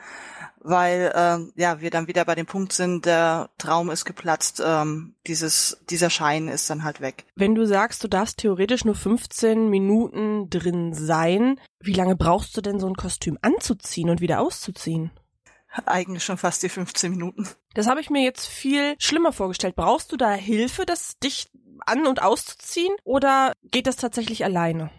weil 0.61 1.13
äh, 1.15 1.61
ja 1.61 1.81
wir 1.81 1.91
dann 1.91 2.09
wieder 2.09 2.25
bei 2.25 2.35
dem 2.35 2.47
Punkt 2.47 2.73
sind, 2.73 3.07
der 3.07 3.51
Traum 3.59 3.91
ist 3.91 4.05
geplatzt, 4.05 4.63
ähm, 4.65 5.15
dieses 5.27 5.79
dieser 5.89 6.11
Schein 6.11 6.49
ist 6.49 6.69
dann 6.71 6.85
halt 6.85 7.01
weg. 7.01 7.25
Wenn 7.37 7.55
du 7.55 7.67
sagst, 7.67 8.03
du 8.05 8.09
darfst 8.09 8.39
theoretisch 8.39 8.85
nur 8.85 8.95
15 8.95 9.69
Minuten 9.69 10.51
drin 10.51 10.95
sein, 10.95 11.61
wie 11.81 11.95
lange 11.95 12.17
brauchst 12.17 12.57
du 12.57 12.61
denn 12.61 12.81
so 12.81 12.87
ein 12.87 12.97
Kostüm 12.97 13.39
anzuziehen 13.43 14.11
und 14.11 14.21
wieder 14.21 14.41
auszuziehen? 14.41 15.11
Eigentlich 15.87 16.25
schon 16.25 16.39
fast 16.39 16.63
die 16.63 16.69
15 16.69 17.11
Minuten. 17.11 17.49
Das 17.75 17.87
habe 17.87 18.01
ich 18.01 18.11
mir 18.11 18.23
jetzt 18.23 18.47
viel 18.47 18.97
schlimmer 18.99 19.33
vorgestellt. 19.33 19.77
Brauchst 19.77 20.13
du 20.13 20.17
da 20.17 20.33
Hilfe, 20.33 20.87
das 20.87 21.19
dich 21.19 21.49
an 21.87 22.07
und 22.07 22.23
auszuziehen 22.23 22.95
oder 23.05 23.53
geht 23.71 23.87
das 23.87 23.97
tatsächlich 23.97 24.45
alleine? 24.45 24.91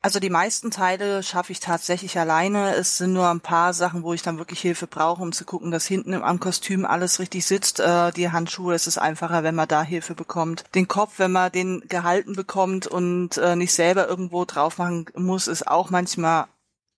Also 0.00 0.20
die 0.20 0.30
meisten 0.30 0.70
Teile 0.70 1.24
schaffe 1.24 1.50
ich 1.50 1.58
tatsächlich 1.58 2.18
alleine. 2.18 2.74
Es 2.76 2.98
sind 2.98 3.12
nur 3.12 3.28
ein 3.28 3.40
paar 3.40 3.72
Sachen, 3.72 4.04
wo 4.04 4.14
ich 4.14 4.22
dann 4.22 4.38
wirklich 4.38 4.60
Hilfe 4.60 4.86
brauche, 4.86 5.20
um 5.20 5.32
zu 5.32 5.44
gucken, 5.44 5.72
dass 5.72 5.86
hinten 5.86 6.14
am 6.14 6.38
Kostüm 6.38 6.86
alles 6.86 7.18
richtig 7.18 7.44
sitzt. 7.44 7.80
Äh, 7.80 8.12
die 8.12 8.30
Handschuhe, 8.30 8.74
es 8.74 8.86
ist 8.86 8.98
einfacher, 8.98 9.42
wenn 9.42 9.56
man 9.56 9.66
da 9.66 9.82
Hilfe 9.82 10.14
bekommt. 10.14 10.64
Den 10.76 10.86
Kopf, 10.86 11.14
wenn 11.18 11.32
man 11.32 11.50
den 11.50 11.82
gehalten 11.88 12.34
bekommt 12.34 12.86
und 12.86 13.38
äh, 13.38 13.56
nicht 13.56 13.72
selber 13.72 14.08
irgendwo 14.08 14.44
drauf 14.44 14.78
machen 14.78 15.06
muss, 15.16 15.48
ist 15.48 15.66
auch 15.66 15.90
manchmal 15.90 16.46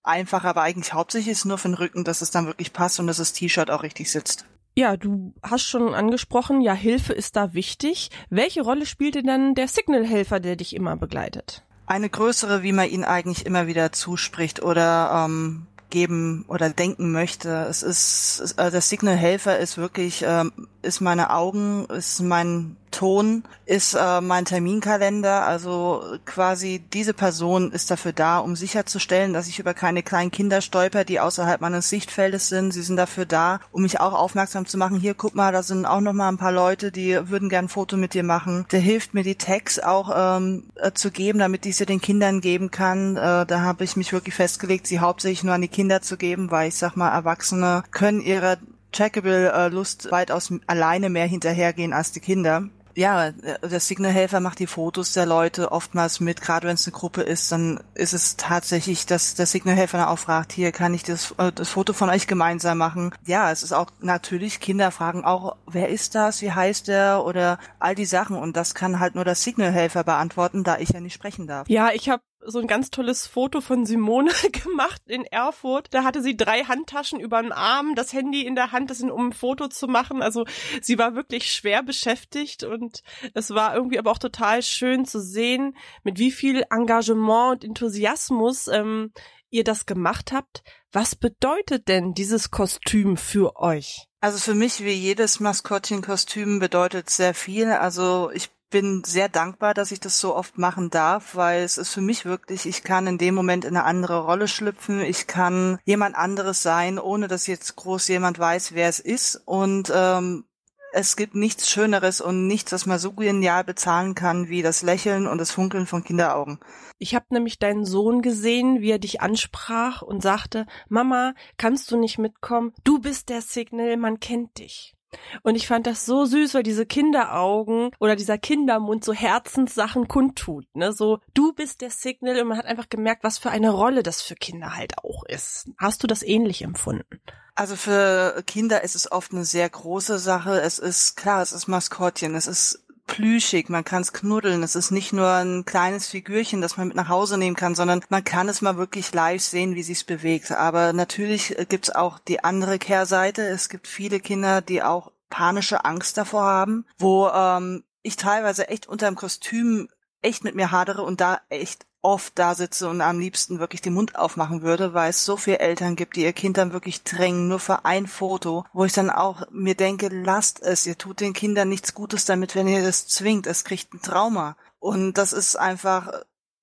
einfacher, 0.03 0.49
aber 0.49 0.63
eigentlich 0.63 0.93
hauptsächlich 0.93 1.33
ist 1.33 1.45
nur 1.45 1.59
für 1.59 1.69
den 1.69 1.75
Rücken, 1.75 2.05
dass 2.05 2.23
es 2.23 2.31
dann 2.31 2.47
wirklich 2.47 2.73
passt 2.73 3.01
und 3.01 3.07
dass 3.07 3.19
das 3.19 3.33
T-Shirt 3.33 3.71
auch 3.71 3.83
richtig 3.83 4.11
sitzt. 4.11 4.45
Ja, 4.77 4.97
du 4.97 5.35
hast 5.43 5.65
schon 5.65 5.95
angesprochen, 5.95 6.61
ja, 6.61 6.73
Hilfe 6.73 7.13
ist 7.13 7.37
da 7.37 7.55
wichtig. 7.55 8.11
Welche 8.31 8.63
Rolle 8.63 8.87
spielt 8.87 9.17
denn 9.17 9.27
dann 9.27 9.55
der 9.55 9.69
Signalhelfer, 9.69 10.41
der 10.41 10.57
dich 10.57 10.75
immer 10.75 10.97
begleitet? 10.97 11.65
eine 11.91 12.09
größere, 12.09 12.63
wie 12.63 12.71
man 12.71 12.89
ihn 12.89 13.03
eigentlich 13.03 13.45
immer 13.45 13.67
wieder 13.67 13.91
zuspricht 13.91 14.63
oder 14.63 15.25
ähm, 15.27 15.67
geben 15.91 16.45
oder 16.47 16.71
denken 16.71 17.11
möchte. 17.11 17.67
Es 17.69 17.83
ist, 17.83 18.55
äh, 18.59 18.71
der 18.71 18.81
Signal-Helfer 18.81 19.59
ist 19.59 19.77
wirklich, 19.77 20.25
ähm, 20.25 20.53
ist 20.83 21.01
meine 21.01 21.31
Augen, 21.31 21.87
ist 21.87 22.21
mein 22.21 22.77
Ton 22.91 23.45
ist 23.67 23.95
äh, 23.95 24.21
mein 24.21 24.45
Terminkalender. 24.45 25.47
Also 25.47 26.03
quasi 26.25 26.83
diese 26.93 27.15
Person 27.15 27.73
ist 27.73 27.91
dafür 27.91 28.13
da, 28.13 28.39
um 28.39 28.57
sicherzustellen, 28.57 29.33
dass 29.33 29.49
ich 29.49 29.59
über 29.59 29.75
keine 29.75 30.03
kleinen 30.03 30.31
Kinder 30.31 30.61
stolper, 30.61 31.05
die 31.05 31.21
außerhalb 31.21 31.61
meines 31.61 31.89
Sichtfeldes 31.89 32.49
sind. 32.49 32.73
Sie 32.73 32.83
sind 32.83 32.97
dafür 32.97 33.27
da, 33.27 33.61
um 33.71 33.83
mich 33.83 34.01
auch 34.01 34.13
aufmerksam 34.13 34.67
zu 34.67 34.77
machen. 34.77 34.99
Hier, 34.99 35.15
guck 35.15 35.35
mal, 35.35 35.53
da 35.53 35.63
sind 35.63 35.87
auch 35.87 36.01
noch 36.01 36.13
mal 36.13 36.29
ein 36.29 36.39
paar 36.39 36.53
Leute, 36.53 36.91
die 36.91 37.17
würden 37.29 37.49
gern 37.49 37.67
ein 37.67 37.69
Foto 37.69 37.97
mit 37.97 38.15
dir 38.15 38.25
machen. 38.25 38.67
Der 38.73 38.81
hilft 38.81 39.15
mir, 39.15 39.23
die 39.23 39.37
Tags 39.37 39.79
auch 39.79 40.11
ähm, 40.15 40.65
äh, 40.77 40.93
zu 40.93 41.11
geben, 41.11 41.39
damit 41.39 41.67
ich 41.67 41.77
sie 41.77 41.87
den 41.87 42.01
Kindern 42.01 42.41
geben 42.41 42.71
kann. 42.71 43.17
Äh, 43.17 43.47
da 43.47 43.61
habe 43.61 43.85
ich 43.85 43.97
mich 43.97 44.13
wirklich 44.13 44.35
festgelegt, 44.35 44.87
sie 44.87 45.01
hauptsächlich 45.01 45.45
nur 45.45 45.55
an 45.55 45.63
die 45.63 45.69
Kinder 45.69 46.03
zu 46.03 46.17
geben, 46.17 46.51
weil 46.51 46.69
ich 46.69 46.75
sag 46.75 46.97
mal, 46.97 47.11
Erwachsene 47.11 47.85
können 47.93 48.21
ihrer 48.21 48.57
Trackable 48.93 49.53
äh, 49.53 49.69
Lust 49.69 50.11
weitaus 50.11 50.53
alleine 50.67 51.11
mehr 51.11 51.27
hinterhergehen 51.27 51.93
als 51.93 52.13
die 52.13 52.21
Kinder. 52.21 52.69
Ja, 52.97 53.31
der 53.31 53.81
Signalhelfer 53.81 54.41
macht 54.41 54.59
die 54.59 54.67
Fotos 54.67 55.13
der 55.13 55.27
Leute 55.27 55.71
oftmals 55.73 56.21
mit, 56.21 56.41
gerade 56.41 56.67
wenn 56.67 56.75
es 56.75 56.87
eine 56.87 56.93
Gruppe 56.93 57.23
ist, 57.23 57.51
dann 57.53 57.81
ist 57.95 58.13
es 58.13 58.37
tatsächlich, 58.37 59.07
dass 59.07 59.35
der 59.35 59.47
Signalhelfer 59.47 59.99
dann 59.99 60.09
auch 60.09 60.19
fragt, 60.19 60.53
hier 60.53 60.73
kann 60.73 60.93
ich 60.93 61.03
das, 61.03 61.35
äh, 61.39 61.53
das 61.53 61.69
Foto 61.69 61.93
von 61.93 62.11
euch 62.11 62.27
gemeinsam 62.27 62.79
machen. 62.79 63.15
Ja, 63.25 63.51
es 63.51 63.63
ist 63.63 63.73
auch 63.73 63.87
natürlich, 64.01 64.61
Kinder 64.61 64.91
fragen 64.91 65.25
auch, 65.25 65.57
wer 65.67 65.89
ist 65.89 66.15
das, 66.15 66.43
wie 66.43 66.53
heißt 66.53 66.89
der? 66.89 67.25
Oder 67.25 67.59
all 67.79 67.95
die 67.95 68.07
Sachen. 68.07 68.37
Und 68.37 68.57
das 68.57 68.75
kann 68.75 68.99
halt 68.99 69.15
nur 69.15 69.25
der 69.25 69.35
Signalhelfer 69.35 70.05
beantworten, 70.05 70.65
da 70.65 70.79
ich 70.79 70.91
ja 70.91 71.01
nicht 71.01 71.15
sprechen 71.15 71.47
darf. 71.47 71.69
Ja, 71.69 71.91
ich 71.93 72.09
habe 72.09 72.23
so 72.45 72.59
ein 72.59 72.67
ganz 72.67 72.91
tolles 72.91 73.27
Foto 73.27 73.61
von 73.61 73.85
Simone 73.85 74.31
gemacht 74.65 75.03
in 75.07 75.25
Erfurt. 75.25 75.89
Da 75.91 76.05
hatte 76.05 76.23
sie 76.23 76.37
drei 76.37 76.65
Handtaschen 76.65 77.21
über 77.21 77.41
den 77.43 77.53
Arm, 77.53 77.95
das 77.95 78.13
Handy 78.13 78.47
in 78.47 78.55
der 78.55 78.73
Hand, 78.73 78.91
das 78.91 78.99
sind, 78.99 79.11
um 79.11 79.29
ein 79.29 79.33
Foto 79.33 79.69
zu 79.69 79.87
machen. 79.89 80.23
Also 80.23 80.45
sie 80.81 80.99
war 80.99 81.15
wirklich 81.15 81.53
schwer 81.53 81.83
beschäftigt 81.83 82.65
und 82.65 83.03
es 83.35 83.51
war 83.51 83.75
irgendwie 83.75 83.99
aber 83.99 84.11
auch 84.11 84.19
total 84.19 84.63
schön 84.63 85.05
zu 85.05 85.21
sehen, 85.21 85.77
mit 86.03 86.19
wie 86.19 86.31
viel 86.31 86.65
Engagement 86.71 87.53
und 87.53 87.65
Enthusiasmus 87.65 88.69
ähm, 88.69 89.13
ihr 89.51 89.65
das 89.65 89.87
gemacht 89.87 90.33
habt. 90.33 90.63
Was 90.93 91.15
bedeutet 91.15 91.89
denn 91.89 92.15
dieses 92.15 92.51
Kostüm 92.51 93.17
für 93.17 93.57
euch? 93.57 94.07
Also 94.21 94.39
für 94.39 94.55
mich 94.55 94.85
wie 94.85 94.93
jedes 94.93 95.41
Maskottchenkostüm 95.41 96.59
bedeutet 96.59 97.11
sehr 97.11 97.35
viel. 97.35 97.71
Also 97.71 98.31
ich 98.33 98.51
bin 98.71 99.03
sehr 99.05 99.29
dankbar, 99.29 99.75
dass 99.75 99.93
ich 99.93 100.01
das 100.01 100.21
so 100.21 100.35
oft 100.35 100.57
machen 100.57 100.91
darf, 100.91 101.35
weil 101.35 101.63
es 101.63 101.77
ist 101.77 101.93
für 101.93 102.01
mich 102.01 102.25
wirklich, 102.25 102.67
ich 102.67 102.83
kann 102.83 103.07
in 103.07 103.19
dem 103.19 103.35
Moment 103.35 103.65
in 103.65 103.77
eine 103.77 103.85
andere 103.85 104.25
Rolle 104.25 104.49
schlüpfen, 104.49 105.01
ich 105.01 105.27
kann 105.27 105.79
jemand 105.85 106.17
anderes 106.17 106.63
sein, 106.63 106.99
ohne 106.99 107.29
dass 107.29 107.47
jetzt 107.47 107.77
groß 107.77 108.09
jemand 108.09 108.39
weiß, 108.39 108.73
wer 108.73 108.89
es 108.89 109.01
ist. 109.01 109.43
Und 109.45 109.93
ähm, 109.95 110.45
es 110.93 111.17
gibt 111.17 111.35
nichts 111.35 111.71
Schöneres 111.71 112.21
und 112.21 112.47
nichts, 112.47 112.71
das 112.71 112.87
man 112.87 112.99
so 112.99 113.13
genial 113.13 113.65
bezahlen 113.65 114.15
kann 114.15 114.49
wie 114.49 114.63
das 114.63 114.83
Lächeln 114.83 115.27
und 115.27 115.39
das 115.39 115.51
Funkeln 115.51 115.87
von 115.87 116.03
Kinderaugen. 116.03 116.59
Ich 116.99 117.15
habe 117.15 117.27
nämlich 117.31 117.59
deinen 117.59 117.85
Sohn 117.85 118.23
gesehen, 118.23 118.81
wie 118.81 118.91
er 118.91 118.99
dich 118.99 119.21
ansprach 119.21 120.03
und 120.03 120.23
sagte, 120.23 120.67
Mama, 120.89 121.35
kannst 121.59 121.91
du 121.91 121.97
nicht 121.97 122.19
mitkommen? 122.19 122.73
Du 122.85 122.99
bist 122.99 123.29
der 123.29 123.43
Signal, 123.43 123.97
man 123.97 124.21
kennt 124.21 124.59
dich. 124.59 124.97
Und 125.43 125.55
ich 125.55 125.67
fand 125.67 125.87
das 125.87 126.07
so 126.07 126.25
süß, 126.25 126.55
weil 126.55 126.63
diese 126.63 126.87
Kinderaugen 126.87 127.91
oder 127.99 128.17
dieser 128.17 128.39
Kindermund 128.39 129.05
so 129.05 129.13
Herzenssachen 129.13 130.09
kundtut, 130.09 130.67
ne? 130.75 130.93
So, 130.93 131.19
du 131.35 131.53
bist 131.53 131.81
der 131.81 131.91
Signal 131.91 132.41
und 132.41 132.49
man 132.49 132.59
hat 132.59 132.67
einfach 132.67 132.89
gemerkt, 132.89 133.25
was 133.25 133.39
für 133.39 133.51
eine 133.51 133.71
Rolle 133.71 134.03
das 134.03 134.23
für 134.23 134.35
Kinder 134.35 134.77
halt 134.77 134.99
auch 134.99 135.25
ist. 135.25 135.69
Hast 135.79 136.03
du 136.03 136.07
das 136.07 136.23
ähnlich 136.23 136.63
empfunden? 136.63 137.21
Also 137.55 137.77
für 137.77 138.43
Kinder 138.47 138.83
ist 138.83 138.95
es 138.95 139.11
oft 139.11 139.33
eine 139.33 139.45
sehr 139.45 139.69
große 139.69 140.19
Sache. 140.19 140.61
Es 140.61 140.79
ist 140.79 141.17
klar, 141.17 141.43
es 141.43 141.53
ist 141.53 141.69
Maskottchen, 141.69 142.35
es 142.35 142.47
ist 142.47 142.87
plüschig, 143.11 143.69
man 143.69 143.85
kann 143.85 144.03
es 144.03 144.13
knuddeln. 144.13 144.63
Es 144.63 144.77
ist 144.77 144.93
nicht 144.93 145.13
nur 145.13 145.29
ein 145.29 145.65
kleines 145.65 146.07
Figürchen, 146.07 146.61
das 146.61 146.77
man 146.77 146.89
mit 146.89 146.97
nach 146.97 147.09
Hause 147.09 147.37
nehmen 147.37 147.57
kann, 147.57 147.75
sondern 147.75 148.03
man 148.09 148.25
kann 148.25 148.49
es 148.49 148.63
mal 148.63 148.77
wirklich 148.77 149.13
live 149.13 149.43
sehen, 149.43 149.75
wie 149.75 149.83
sich's 149.83 150.05
bewegt. 150.05 150.53
Aber 150.53 150.93
natürlich 150.93 151.57
gibt's 151.69 151.91
auch 151.91 152.21
die 152.21 152.45
andere 152.45 152.79
Kehrseite. 152.79 153.43
Es 153.43 153.69
gibt 153.69 153.89
viele 153.89 154.21
Kinder, 154.21 154.63
die 154.63 154.83
auch 154.83 155.13
panische 155.29 155.85
Angst 155.85 156.17
davor 156.17 156.45
haben, 156.45 156.87
wo 156.99 157.29
ähm, 157.29 157.83
ich 158.03 158.17
teilweise 158.17 158.69
echt 158.69 158.87
unter 158.87 159.07
dem 159.07 159.17
Kostüm 159.17 159.89
echt 160.23 160.45
mit 160.45 160.55
mir 160.55 160.71
hadere 160.71 161.03
und 161.03 161.21
da 161.21 161.41
echt 161.49 161.87
oft 162.03 162.39
da 162.39 162.55
sitze 162.55 162.89
und 162.89 163.01
am 163.01 163.19
liebsten 163.19 163.59
wirklich 163.59 163.81
den 163.81 163.95
Mund 163.95 164.17
aufmachen 164.17 164.63
würde, 164.63 164.95
weil 164.95 165.11
es 165.11 165.25
so 165.25 165.37
viele 165.37 165.59
Eltern 165.59 165.97
gibt, 165.97 166.17
die 166.17 166.23
ihr 166.23 166.33
Kind 166.33 166.57
dann 166.57 166.73
wirklich 166.73 167.03
drängen, 167.03 167.49
nur 167.49 167.59
für 167.59 167.85
ein 167.85 168.07
Foto, 168.07 168.65
wo 168.73 168.85
ich 168.85 168.93
dann 168.93 169.11
auch 169.11 169.43
mir 169.51 169.75
denke, 169.75 170.09
lasst 170.09 170.63
es, 170.63 170.87
ihr 170.87 170.97
tut 170.97 171.21
den 171.21 171.33
Kindern 171.33 171.69
nichts 171.69 171.95
Gutes 171.95 172.25
damit, 172.25 172.55
wenn 172.55 172.69
ihr 172.69 172.83
das 172.83 173.07
zwingt, 173.07 173.47
es 173.47 173.65
kriegt 173.65 173.93
ein 173.93 174.03
Trauma. 174.03 174.57
Und 174.79 175.15
das 175.15 175.33
ist 175.33 175.57
einfach 175.57 176.11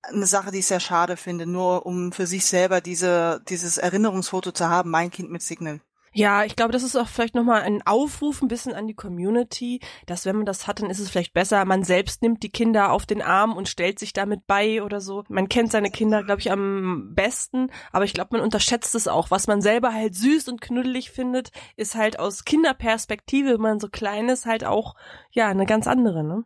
eine 0.02 0.26
Sache, 0.26 0.50
die 0.50 0.58
ich 0.58 0.66
sehr 0.66 0.80
schade 0.80 1.16
finde, 1.16 1.46
nur 1.46 1.86
um 1.86 2.12
für 2.12 2.26
sich 2.26 2.46
selber 2.46 2.80
diese, 2.80 3.42
dieses 3.48 3.78
Erinnerungsfoto 3.78 4.52
zu 4.52 4.68
haben, 4.68 4.90
mein 4.90 5.10
Kind 5.10 5.30
mit 5.30 5.42
Signal. 5.42 5.80
Ja, 6.18 6.42
ich 6.42 6.56
glaube, 6.56 6.72
das 6.72 6.82
ist 6.82 6.96
auch 6.96 7.06
vielleicht 7.06 7.36
nochmal 7.36 7.62
ein 7.62 7.80
Aufruf 7.86 8.42
ein 8.42 8.48
bisschen 8.48 8.74
an 8.74 8.88
die 8.88 8.94
Community, 8.94 9.78
dass 10.06 10.26
wenn 10.26 10.34
man 10.34 10.46
das 10.46 10.66
hat, 10.66 10.82
dann 10.82 10.90
ist 10.90 10.98
es 10.98 11.10
vielleicht 11.10 11.32
besser, 11.32 11.64
man 11.64 11.84
selbst 11.84 12.22
nimmt 12.22 12.42
die 12.42 12.50
Kinder 12.50 12.90
auf 12.90 13.06
den 13.06 13.22
Arm 13.22 13.56
und 13.56 13.68
stellt 13.68 14.00
sich 14.00 14.14
damit 14.14 14.44
bei 14.48 14.82
oder 14.82 15.00
so. 15.00 15.22
Man 15.28 15.48
kennt 15.48 15.70
seine 15.70 15.92
Kinder, 15.92 16.24
glaube 16.24 16.40
ich, 16.40 16.50
am 16.50 17.14
besten, 17.14 17.70
aber 17.92 18.04
ich 18.04 18.14
glaube, 18.14 18.30
man 18.32 18.40
unterschätzt 18.40 18.96
es 18.96 19.06
auch. 19.06 19.30
Was 19.30 19.46
man 19.46 19.62
selber 19.62 19.94
halt 19.94 20.16
süß 20.16 20.48
und 20.48 20.60
knuddelig 20.60 21.12
findet, 21.12 21.52
ist 21.76 21.94
halt 21.94 22.18
aus 22.18 22.44
Kinderperspektive, 22.44 23.54
wenn 23.54 23.60
man 23.60 23.78
so 23.78 23.88
klein 23.88 24.28
ist, 24.28 24.44
halt 24.44 24.64
auch, 24.64 24.96
ja, 25.30 25.46
eine 25.46 25.66
ganz 25.66 25.86
andere, 25.86 26.24
ne? 26.24 26.44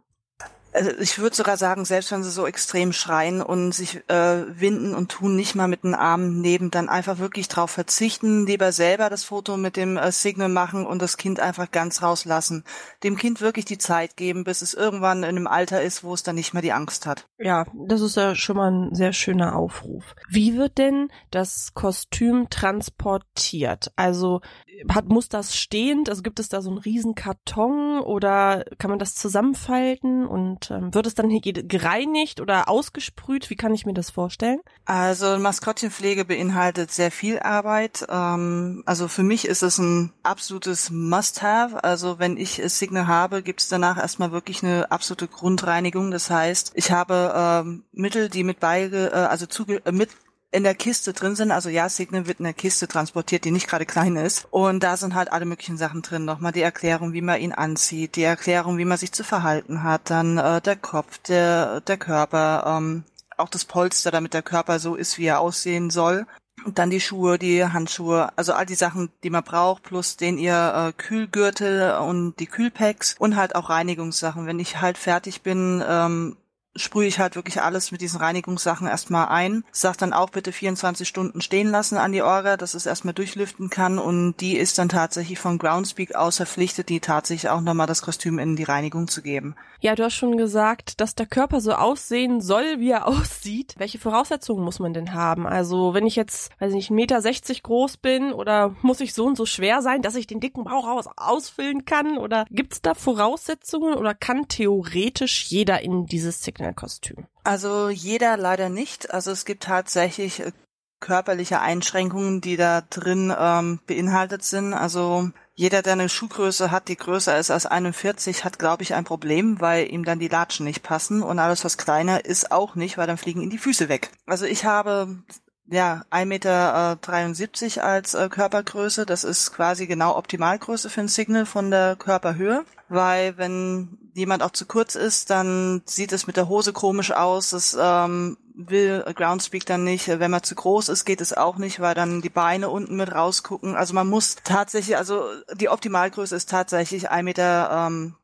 Also 0.72 0.90
ich 0.98 1.18
würde 1.18 1.36
sogar 1.36 1.56
sagen, 1.56 1.84
selbst 1.84 2.10
wenn 2.12 2.22
sie 2.22 2.30
so 2.30 2.46
extrem 2.46 2.92
schreien 2.92 3.42
und 3.42 3.72
sich 3.72 3.96
äh, 4.08 4.44
winden 4.48 4.94
und 4.94 5.10
tun, 5.10 5.36
nicht 5.36 5.54
mal 5.54 5.68
mit 5.68 5.84
den 5.84 5.94
Armen 5.94 6.40
neben, 6.40 6.70
dann 6.70 6.88
einfach 6.88 7.18
wirklich 7.18 7.48
drauf 7.48 7.70
verzichten, 7.70 8.46
lieber 8.46 8.72
selber 8.72 9.10
das 9.10 9.24
Foto 9.24 9.56
mit 9.56 9.76
dem 9.76 9.96
äh, 9.96 10.10
Signal 10.12 10.48
machen 10.48 10.86
und 10.86 11.02
das 11.02 11.16
Kind 11.16 11.40
einfach 11.40 11.70
ganz 11.70 12.02
rauslassen. 12.02 12.64
Dem 13.02 13.16
Kind 13.16 13.40
wirklich 13.40 13.66
die 13.66 13.78
Zeit 13.78 14.16
geben, 14.16 14.44
bis 14.44 14.62
es 14.62 14.74
irgendwann 14.74 15.18
in 15.18 15.24
einem 15.24 15.46
Alter 15.46 15.82
ist, 15.82 16.04
wo 16.04 16.14
es 16.14 16.22
dann 16.22 16.36
nicht 16.36 16.54
mehr 16.54 16.62
die 16.62 16.72
Angst 16.72 17.06
hat. 17.06 17.26
Ja, 17.38 17.66
das 17.86 18.00
ist 18.00 18.16
ja 18.16 18.34
schon 18.34 18.56
mal 18.56 18.70
ein 18.70 18.94
sehr 18.94 19.12
schöner 19.12 19.56
Aufruf. 19.56 20.14
Wie 20.28 20.56
wird 20.56 20.78
denn 20.78 21.08
das 21.30 21.74
Kostüm 21.74 22.48
transportiert? 22.48 23.92
Also 23.96 24.40
hat, 24.88 25.08
muss 25.08 25.28
das 25.28 25.56
stehend, 25.56 26.08
also 26.08 26.22
gibt 26.22 26.40
es 26.40 26.48
da 26.48 26.62
so 26.62 26.70
einen 26.70 26.78
riesen 26.78 27.14
Karton 27.14 28.00
oder 28.00 28.64
kann 28.78 28.90
man 28.90 28.98
das 28.98 29.14
zusammenfalten 29.14 30.26
und 30.26 30.61
ähm, 30.70 30.94
wird 30.94 31.06
es 31.06 31.14
dann 31.14 31.30
hier 31.30 31.40
gereinigt 31.40 32.40
oder 32.40 32.68
ausgesprüht? 32.68 33.50
Wie 33.50 33.56
kann 33.56 33.74
ich 33.74 33.86
mir 33.86 33.94
das 33.94 34.10
vorstellen? 34.10 34.60
Also 34.84 35.38
Maskottchenpflege 35.38 36.24
beinhaltet 36.24 36.90
sehr 36.90 37.10
viel 37.10 37.38
Arbeit. 37.40 38.06
Ähm, 38.08 38.82
also 38.86 39.08
für 39.08 39.22
mich 39.22 39.46
ist 39.46 39.62
es 39.62 39.78
ein 39.78 40.12
absolutes 40.22 40.90
Must-have. 40.90 41.82
Also 41.82 42.18
wenn 42.18 42.36
ich 42.36 42.62
Signal 42.66 43.06
habe, 43.06 43.42
gibt 43.42 43.60
es 43.60 43.68
danach 43.68 43.98
erstmal 43.98 44.32
wirklich 44.32 44.62
eine 44.62 44.90
absolute 44.90 45.28
Grundreinigung. 45.28 46.10
Das 46.10 46.30
heißt, 46.30 46.72
ich 46.74 46.92
habe 46.92 47.32
ähm, 47.34 47.84
Mittel, 47.92 48.28
die 48.28 48.44
mit 48.44 48.60
beige, 48.60 49.10
äh, 49.12 49.16
also 49.16 49.46
zuge 49.46 49.84
äh, 49.84 49.92
mit 49.92 50.10
in 50.52 50.64
der 50.64 50.74
Kiste 50.74 51.12
drin 51.12 51.34
sind. 51.34 51.50
Also 51.50 51.68
ja, 51.68 51.88
Signal 51.88 52.26
wird 52.26 52.38
in 52.38 52.44
der 52.44 52.52
Kiste 52.52 52.86
transportiert, 52.86 53.44
die 53.44 53.50
nicht 53.50 53.68
gerade 53.68 53.86
klein 53.86 54.16
ist. 54.16 54.46
Und 54.50 54.82
da 54.82 54.96
sind 54.96 55.14
halt 55.14 55.32
alle 55.32 55.46
möglichen 55.46 55.78
Sachen 55.78 56.02
drin. 56.02 56.24
Nochmal 56.24 56.52
die 56.52 56.62
Erklärung, 56.62 57.14
wie 57.14 57.22
man 57.22 57.40
ihn 57.40 57.52
anzieht, 57.52 58.16
die 58.16 58.22
Erklärung, 58.22 58.78
wie 58.78 58.84
man 58.84 58.98
sich 58.98 59.12
zu 59.12 59.24
verhalten 59.24 59.82
hat, 59.82 60.10
dann 60.10 60.38
äh, 60.38 60.60
der 60.60 60.76
Kopf, 60.76 61.18
der, 61.18 61.80
der 61.80 61.96
Körper, 61.96 62.64
ähm, 62.66 63.04
auch 63.38 63.48
das 63.48 63.64
Polster, 63.64 64.10
damit 64.10 64.34
der 64.34 64.42
Körper 64.42 64.78
so 64.78 64.94
ist, 64.94 65.18
wie 65.18 65.24
er 65.24 65.40
aussehen 65.40 65.90
soll. 65.90 66.26
Und 66.64 66.78
dann 66.78 66.90
die 66.90 67.00
Schuhe, 67.00 67.38
die 67.38 67.64
Handschuhe, 67.64 68.30
also 68.36 68.52
all 68.52 68.66
die 68.66 68.76
Sachen, 68.76 69.10
die 69.24 69.30
man 69.30 69.42
braucht, 69.42 69.82
plus 69.82 70.16
den 70.16 70.38
ihr 70.38 70.74
äh, 70.74 70.92
Kühlgürtel 70.92 71.96
und 71.96 72.36
die 72.38 72.46
Kühlpacks 72.46 73.16
und 73.18 73.36
halt 73.36 73.56
auch 73.56 73.70
Reinigungssachen. 73.70 74.46
Wenn 74.46 74.60
ich 74.60 74.80
halt 74.80 74.98
fertig 74.98 75.42
bin, 75.42 75.82
ähm, 75.86 76.36
sprühe 76.76 77.06
ich 77.06 77.18
halt 77.18 77.36
wirklich 77.36 77.60
alles 77.60 77.92
mit 77.92 78.00
diesen 78.00 78.20
Reinigungssachen 78.20 78.86
erstmal 78.86 79.28
ein. 79.28 79.64
Sag 79.72 79.98
dann 79.98 80.12
auch 80.12 80.30
bitte 80.30 80.52
24 80.52 81.06
Stunden 81.06 81.40
stehen 81.40 81.70
lassen 81.70 81.96
an 81.96 82.12
die 82.12 82.22
Orga, 82.22 82.56
dass 82.56 82.74
es 82.74 82.86
erstmal 82.86 83.14
durchlüften 83.14 83.70
kann 83.70 83.98
und 83.98 84.36
die 84.40 84.56
ist 84.56 84.78
dann 84.78 84.88
tatsächlich 84.88 85.38
von 85.38 85.58
Groundspeak 85.58 86.14
aus 86.14 86.38
verpflichtet, 86.38 86.88
die 86.88 87.00
tatsächlich 87.00 87.50
auch 87.50 87.60
nochmal 87.60 87.86
das 87.86 88.02
Kostüm 88.02 88.38
in 88.38 88.56
die 88.56 88.64
Reinigung 88.64 89.08
zu 89.08 89.22
geben. 89.22 89.54
Ja, 89.80 89.94
du 89.94 90.04
hast 90.04 90.14
schon 90.14 90.36
gesagt, 90.36 91.00
dass 91.00 91.14
der 91.14 91.26
Körper 91.26 91.60
so 91.60 91.72
aussehen 91.72 92.40
soll, 92.40 92.78
wie 92.78 92.90
er 92.90 93.06
aussieht. 93.12 93.74
Welche 93.78 93.98
Voraussetzungen 93.98 94.64
muss 94.64 94.78
man 94.78 94.94
denn 94.94 95.12
haben? 95.12 95.46
Also 95.46 95.94
wenn 95.94 96.06
ich 96.06 96.16
jetzt, 96.16 96.50
weiß 96.60 96.72
ich 96.74 96.90
nicht, 96.90 97.12
1,60 97.12 97.48
Meter 97.48 97.60
groß 97.62 97.96
bin 97.98 98.32
oder 98.32 98.74
muss 98.82 99.00
ich 99.00 99.12
so 99.12 99.26
und 99.26 99.36
so 99.36 99.44
schwer 99.44 99.82
sein, 99.82 100.02
dass 100.02 100.14
ich 100.14 100.26
den 100.26 100.40
dicken 100.40 100.64
Bauch 100.64 100.86
aus 100.86 101.06
ausfüllen 101.16 101.84
kann? 101.84 102.16
Oder 102.16 102.46
gibt's 102.50 102.80
da 102.80 102.94
Voraussetzungen 102.94 103.94
oder 103.94 104.14
kann 104.14 104.48
theoretisch 104.48 105.44
jeder 105.44 105.80
in 105.82 106.06
dieses 106.06 106.42
Signal 106.42 106.61
Kostüm? 106.72 107.26
Also 107.44 107.88
jeder 107.88 108.36
leider 108.36 108.68
nicht. 108.68 109.12
Also 109.12 109.32
es 109.32 109.44
gibt 109.44 109.64
tatsächlich 109.64 110.40
äh, 110.40 110.52
körperliche 111.00 111.60
Einschränkungen, 111.60 112.40
die 112.40 112.56
da 112.56 112.82
drin 112.88 113.34
ähm, 113.36 113.80
beinhaltet 113.86 114.44
sind. 114.44 114.72
Also 114.72 115.30
jeder, 115.54 115.82
der 115.82 115.94
eine 115.94 116.08
Schuhgröße 116.08 116.70
hat, 116.70 116.88
die 116.88 116.96
größer 116.96 117.36
ist 117.38 117.50
als 117.50 117.66
41, 117.66 118.44
hat, 118.44 118.58
glaube 118.58 118.82
ich, 118.84 118.94
ein 118.94 119.04
Problem, 119.04 119.60
weil 119.60 119.92
ihm 119.92 120.04
dann 120.04 120.18
die 120.18 120.28
Latschen 120.28 120.64
nicht 120.64 120.82
passen 120.82 121.22
und 121.22 121.38
alles, 121.38 121.64
was 121.64 121.76
kleiner 121.76 122.24
ist, 122.24 122.52
auch 122.52 122.74
nicht, 122.74 122.96
weil 122.96 123.06
dann 123.06 123.18
fliegen 123.18 123.42
ihm 123.42 123.50
die 123.50 123.58
Füße 123.58 123.88
weg. 123.88 124.10
Also 124.26 124.46
ich 124.46 124.64
habe 124.64 125.18
ja, 125.66 126.04
1,73 126.10 126.24
Meter 126.26 126.96
äh, 126.96 127.80
als 127.80 128.14
äh, 128.14 128.28
Körpergröße. 128.28 129.06
Das 129.06 129.24
ist 129.24 129.52
quasi 129.52 129.86
genau 129.86 130.16
Optimalgröße 130.16 130.90
für 130.90 131.00
ein 131.00 131.08
Signal 131.08 131.46
von 131.46 131.70
der 131.70 131.96
Körperhöhe. 131.96 132.64
Weil 132.88 133.38
wenn 133.38 134.01
jemand 134.14 134.42
auch 134.42 134.50
zu 134.50 134.66
kurz 134.66 134.94
ist, 134.94 135.30
dann 135.30 135.82
sieht 135.86 136.12
es 136.12 136.26
mit 136.26 136.36
der 136.36 136.48
Hose 136.48 136.72
komisch 136.72 137.12
aus. 137.12 137.50
Das 137.50 137.76
ähm, 137.78 138.36
will 138.54 139.04
Groundspeak 139.14 139.66
dann 139.66 139.84
nicht. 139.84 140.08
Wenn 140.08 140.30
man 140.30 140.42
zu 140.42 140.54
groß 140.54 140.88
ist, 140.88 141.04
geht 141.04 141.20
es 141.20 141.32
auch 141.32 141.56
nicht, 141.56 141.80
weil 141.80 141.94
dann 141.94 142.22
die 142.22 142.28
Beine 142.28 142.68
unten 142.68 142.96
mit 142.96 143.12
rausgucken. 143.12 143.74
Also 143.74 143.94
man 143.94 144.08
muss 144.08 144.36
tatsächlich, 144.44 144.96
also 144.96 145.24
die 145.54 145.68
Optimalgröße 145.68 146.36
ist 146.36 146.50
tatsächlich 146.50 147.10
1,73 147.10 147.22
Meter 147.22 147.86
ähm, 147.88 148.14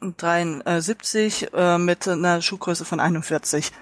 73 0.00 1.52
äh, 1.54 1.78
mit 1.78 2.06
einer 2.06 2.42
Schuhgröße 2.42 2.84
von 2.84 3.00
41 3.00 3.72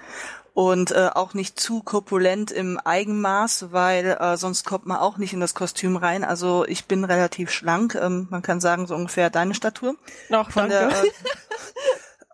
und 0.57 0.89
äh, 0.89 1.11
auch 1.13 1.35
nicht 1.35 1.59
zu 1.59 1.83
korpulent 1.83 2.49
im 2.49 2.79
Eigenmaß, 2.79 3.71
weil 3.73 4.17
äh, 4.19 4.37
sonst 4.37 4.65
kommt 4.65 4.87
man 4.87 4.97
auch 4.97 5.19
nicht 5.19 5.33
in 5.33 5.39
das 5.39 5.53
Kostüm 5.53 5.97
rein. 5.97 6.23
Also 6.23 6.65
ich 6.65 6.85
bin 6.85 7.03
relativ 7.03 7.51
schlank, 7.51 7.93
ähm, 7.93 8.25
man 8.31 8.41
kann 8.41 8.59
sagen 8.59 8.87
so 8.87 8.95
ungefähr 8.95 9.29
deine 9.29 9.53
Statur. 9.53 9.95
Noch 10.29 10.49
Von 10.49 10.67
danke. 10.67 10.95
Der, 10.95 11.03
äh, 11.03 11.11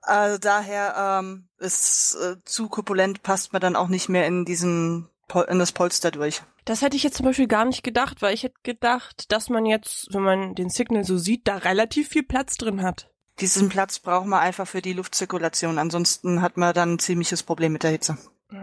also 0.04 0.38
daher 0.38 1.20
ähm, 1.20 1.50
ist 1.58 2.16
äh, 2.16 2.38
zu 2.46 2.70
korpulent 2.70 3.24
passt 3.24 3.52
man 3.52 3.62
dann 3.62 3.76
auch 3.76 3.90
nicht 3.90 4.08
mehr 4.08 4.26
in 4.26 4.46
diesen 4.46 5.10
in 5.50 5.60
das 5.60 5.74
Polster 5.74 6.12
durch. 6.12 6.44
Das 6.64 6.82
hätte 6.82 6.96
ich 6.96 7.04
jetzt 7.04 7.18
zum 7.18 7.26
Beispiel 7.26 7.48
gar 7.48 7.66
nicht 7.66 7.84
gedacht, 7.84 8.22
weil 8.22 8.34
ich 8.34 8.44
hätte 8.44 8.60
gedacht, 8.64 9.34
dass 9.34 9.50
man 9.50 9.66
jetzt, 9.66 10.08
wenn 10.14 10.22
man 10.22 10.56
den 10.56 10.70
Signal 10.70 11.04
so 11.04 11.18
sieht, 11.18 11.46
da 11.50 11.58
relativ 11.58 12.08
viel 12.08 12.24
Platz 12.24 12.56
drin 12.56 12.84
hat. 12.84 13.10
Diesen 13.40 13.70
Platz 13.70 14.00
braucht 14.00 14.28
man 14.28 14.40
einfach 14.40 14.68
für 14.68 14.82
die 14.82 14.94
Luftzirkulation. 14.94 15.80
Ansonsten 15.80 16.42
hat 16.42 16.58
man 16.58 16.74
dann 16.74 16.94
ein 16.94 17.00
ziemliches 17.00 17.44
Problem 17.44 17.74
mit 17.74 17.84
der 17.84 17.92
Hitze. 17.92 18.18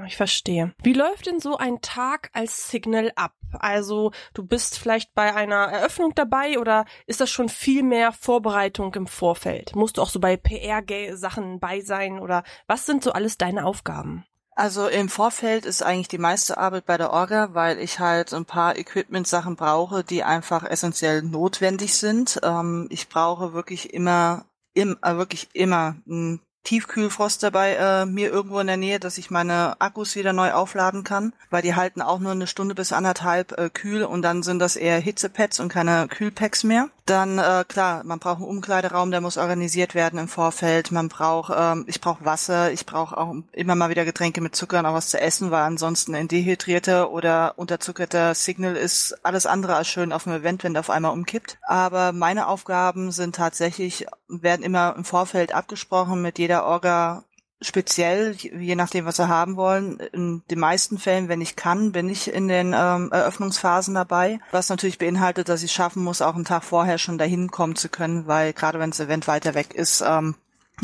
Ich 0.06 0.16
verstehe. 0.16 0.72
Wie 0.82 0.92
läuft 0.92 1.26
denn 1.26 1.40
so 1.40 1.56
ein 1.56 1.80
Tag 1.80 2.30
als 2.32 2.70
Signal 2.70 3.10
ab? 3.16 3.34
Also 3.58 4.12
du 4.34 4.44
bist 4.44 4.78
vielleicht 4.78 5.14
bei 5.14 5.34
einer 5.34 5.66
Eröffnung 5.66 6.14
dabei 6.14 6.60
oder 6.60 6.84
ist 7.06 7.20
das 7.20 7.30
schon 7.30 7.48
viel 7.48 7.82
mehr 7.82 8.12
Vorbereitung 8.12 8.94
im 8.94 9.08
Vorfeld? 9.08 9.74
Musst 9.74 9.96
du 9.96 10.02
auch 10.02 10.10
so 10.10 10.20
bei 10.20 10.36
PR-Sachen 10.36 11.58
bei 11.58 11.80
sein 11.80 12.20
oder 12.20 12.44
was 12.68 12.86
sind 12.86 13.02
so 13.02 13.12
alles 13.12 13.36
deine 13.36 13.66
Aufgaben? 13.66 14.24
Also 14.54 14.88
im 14.88 15.08
Vorfeld 15.08 15.64
ist 15.64 15.82
eigentlich 15.82 16.08
die 16.08 16.18
meiste 16.18 16.58
Arbeit 16.58 16.84
bei 16.84 16.98
der 16.98 17.12
Orga, 17.12 17.54
weil 17.54 17.78
ich 17.78 17.98
halt 17.98 18.34
ein 18.34 18.44
paar 18.44 18.76
Equipment-Sachen 18.76 19.56
brauche, 19.56 20.04
die 20.04 20.22
einfach 20.22 20.64
essentiell 20.64 21.22
notwendig 21.22 21.96
sind. 21.96 22.38
Ähm, 22.42 22.86
ich 22.90 23.08
brauche 23.08 23.54
wirklich 23.54 23.94
immer, 23.94 24.44
im, 24.74 24.96
äh, 25.02 25.16
wirklich 25.16 25.48
immer 25.52 25.96
ein 26.06 26.40
Tiefkühlfrost 26.64 27.42
dabei 27.42 27.74
äh, 27.74 28.06
mir 28.06 28.30
irgendwo 28.30 28.60
in 28.60 28.66
der 28.66 28.76
Nähe, 28.76 29.00
dass 29.00 29.18
ich 29.18 29.30
meine 29.30 29.80
Akkus 29.80 30.14
wieder 30.14 30.32
neu 30.32 30.52
aufladen 30.52 31.04
kann, 31.04 31.32
weil 31.48 31.62
die 31.62 31.74
halten 31.74 32.02
auch 32.02 32.18
nur 32.18 32.32
eine 32.32 32.46
Stunde 32.46 32.74
bis 32.74 32.92
anderthalb 32.92 33.58
äh, 33.58 33.70
kühl 33.70 34.04
und 34.04 34.22
dann 34.22 34.42
sind 34.42 34.58
das 34.58 34.76
eher 34.76 34.98
Hitzepads 35.00 35.58
und 35.60 35.70
keine 35.70 36.06
Kühlpacks 36.08 36.62
mehr. 36.62 36.90
Dann 37.06 37.38
äh, 37.38 37.64
klar, 37.66 38.04
man 38.04 38.18
braucht 38.18 38.36
einen 38.36 38.44
Umkleideraum, 38.44 39.10
der 39.10 39.22
muss 39.22 39.38
organisiert 39.38 39.94
werden 39.94 40.18
im 40.18 40.28
Vorfeld. 40.28 40.92
Man 40.92 41.08
braucht, 41.08 41.52
ähm, 41.56 41.86
ich 41.88 42.00
brauche 42.00 42.24
Wasser, 42.24 42.70
ich 42.70 42.84
brauche 42.86 43.16
auch 43.16 43.34
immer 43.52 43.74
mal 43.74 43.90
wieder 43.90 44.04
Getränke 44.04 44.40
mit 44.42 44.54
Zucker 44.54 44.78
und 44.80 44.86
auch 44.86 44.94
was 44.94 45.08
zu 45.08 45.20
essen, 45.20 45.50
weil 45.50 45.62
ansonsten 45.62 46.14
ein 46.14 46.28
dehydrierter 46.28 47.10
oder 47.10 47.54
unterzuckerter 47.58 48.34
Signal 48.34 48.76
ist 48.76 49.18
alles 49.24 49.46
andere 49.46 49.74
als 49.76 49.88
schön 49.88 50.12
auf 50.12 50.24
dem 50.24 50.34
Event, 50.34 50.62
wenn 50.62 50.74
der 50.74 50.80
auf 50.80 50.90
einmal 50.90 51.12
umkippt. 51.12 51.58
Aber 51.62 52.12
meine 52.12 52.46
Aufgaben 52.46 53.10
sind 53.10 53.34
tatsächlich 53.34 54.06
werden 54.30 54.62
immer 54.62 54.94
im 54.96 55.04
Vorfeld 55.04 55.54
abgesprochen 55.54 56.22
mit 56.22 56.38
jeder 56.38 56.64
Orga 56.64 57.25
speziell, 57.62 58.32
je 58.32 58.75
nachdem, 58.75 59.04
was 59.04 59.16
sie 59.16 59.28
haben 59.28 59.56
wollen. 59.56 59.99
In 60.12 60.42
den 60.50 60.58
meisten 60.58 60.99
Fällen, 60.99 61.28
wenn 61.28 61.40
ich 61.40 61.56
kann, 61.56 61.92
bin 61.92 62.08
ich 62.08 62.32
in 62.32 62.49
den 62.49 62.75
ähm, 62.76 63.12
Eröffnungsphasen 63.12 63.94
dabei, 63.94 64.40
was 64.50 64.68
natürlich 64.68 64.99
beinhaltet, 64.99 65.49
dass 65.49 65.62
ich 65.62 65.72
schaffen 65.72 66.02
muss, 66.02 66.22
auch 66.22 66.34
einen 66.34 66.44
Tag 66.44 66.64
vorher 66.64 66.99
schon 66.99 67.18
dahin 67.18 67.50
kommen 67.50 67.76
zu 67.76 67.88
können, 67.88 68.26
weil 68.26 68.52
gerade 68.52 68.78
wenn 68.78 68.90
das 68.90 69.00
Event 69.00 69.28
weiter 69.28 69.54
weg 69.54 69.75
ist, 69.75 70.02
ähm, 70.06 70.37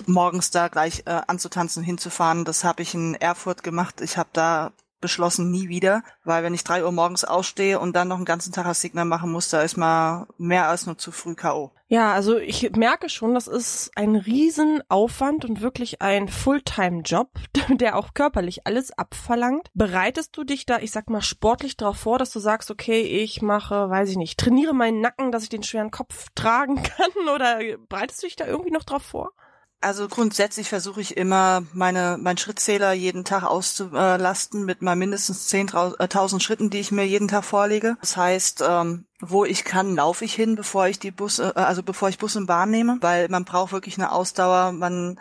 morgens 0.07 0.51
da 0.51 0.69
gleich 0.69 1.05
äh, 1.07 1.23
anzutanzen, 1.27 1.83
hinzufahren, 1.83 2.45
das 2.45 2.65
habe 2.65 2.83
ich 2.83 2.95
in 2.95 3.15
Erfurt 3.15 3.63
gemacht. 3.63 4.03
Ich 4.03 4.19
habe 4.19 4.29
da 4.35 4.73
beschlossen, 5.01 5.51
nie 5.51 5.69
wieder, 5.69 6.03
weil 6.25 6.43
wenn 6.43 6.55
ich 6.55 6.65
drei 6.65 6.85
Uhr 6.85 6.93
morgens 6.93 7.25
ausstehe 7.25 7.79
und 7.79 7.95
dann 7.95 8.09
noch 8.09 8.17
einen 8.17 8.25
ganzen 8.25 8.53
Tag 8.53 8.67
als 8.67 8.81
Signal 8.81 9.05
machen 9.05 9.31
muss, 9.31 9.49
da 9.49 9.63
ist 9.63 9.77
man 9.77 10.27
mehr 10.39 10.69
als 10.69 10.87
nur 10.87 10.99
zu 10.99 11.13
früh 11.13 11.35
K.O. 11.35 11.73
Ja, 11.89 12.13
also 12.13 12.37
ich 12.39 12.73
merke 12.73 13.09
schon, 13.09 13.35
das 13.35 13.47
ist 13.47 13.93
ein 13.95 14.17
Riesenaufwand 14.17 15.45
und 15.45 15.61
wirklich 15.61 16.03
ein 16.03 16.27
Fulltime-Job, 16.27 17.31
der 17.69 17.97
auch 17.97 18.13
körperlich 18.13 18.67
alles 18.67 18.91
abverlangt. 18.91 19.71
Bereitest 19.75 20.37
du 20.37 20.43
dich 20.43 20.67
da, 20.67 20.79
ich 20.79 20.91
sag 20.91 21.09
mal, 21.11 21.23
sportlich 21.23 21.77
darauf 21.77 21.99
vor, 21.99 22.19
dass 22.19 22.33
du 22.33 22.41
sagst, 22.41 22.73
okay, 22.73 23.03
ich 23.03 23.41
mache, 23.41 23.89
weiß 23.89 24.11
ich 24.11 24.17
nicht, 24.17 24.39
trainiere 24.41 24.75
meinen 24.75 25.01
Nacken, 25.01 25.31
dass 25.31 25.45
ich 25.45 25.49
den 25.49 25.63
schweren 25.63 25.93
Kopf 25.93 26.29
tragen 26.35 26.83
kann 26.83 27.13
oder 27.33 27.61
bereitest 27.89 28.23
du 28.23 28.27
dich 28.27 28.37
da 28.37 28.47
irgendwie 28.47 28.73
noch 28.73 28.85
drauf 28.85 29.03
vor? 29.03 29.31
Also 29.81 30.09
grundsätzlich 30.09 30.69
versuche 30.69 31.01
ich 31.01 31.17
immer, 31.17 31.63
meine, 31.73 32.19
meinen 32.19 32.39
Schrittzähler 32.39 32.93
jeden 32.93 33.25
Tag 33.25 33.45
auszulasten 33.45 34.65
mit 34.65 34.81
mal 34.81 34.97
mindestens 34.97 35.49
10.000 35.53 36.41
Schritten, 36.41 36.71
die 36.71 36.81
ich 36.81 36.93
mir 36.93 37.07
jeden 37.07 37.29
Tag 37.29 37.45
vorlege. 37.45 37.97
Das 38.01 38.17
heißt, 38.17 38.65
ähm, 38.67 39.07
wo 39.21 39.45
ich 39.45 39.65
kann, 39.65 39.95
laufe 39.95 40.25
ich 40.25 40.35
hin, 40.35 40.57
bevor 40.57 40.89
ich 40.89 40.99
die 40.99 41.11
Bus, 41.11 41.39
äh, 41.39 41.53
also 41.55 41.83
bevor 41.83 42.09
ich 42.09 42.19
Bus 42.19 42.37
und 42.37 42.47
Bahn 42.47 42.71
nehme, 42.71 42.99
weil 43.01 43.29
man 43.29 43.45
braucht 43.45 43.73
wirklich 43.73 43.99
eine 43.99 44.13
Ausdauer. 44.13 44.73
Man, 44.73 45.21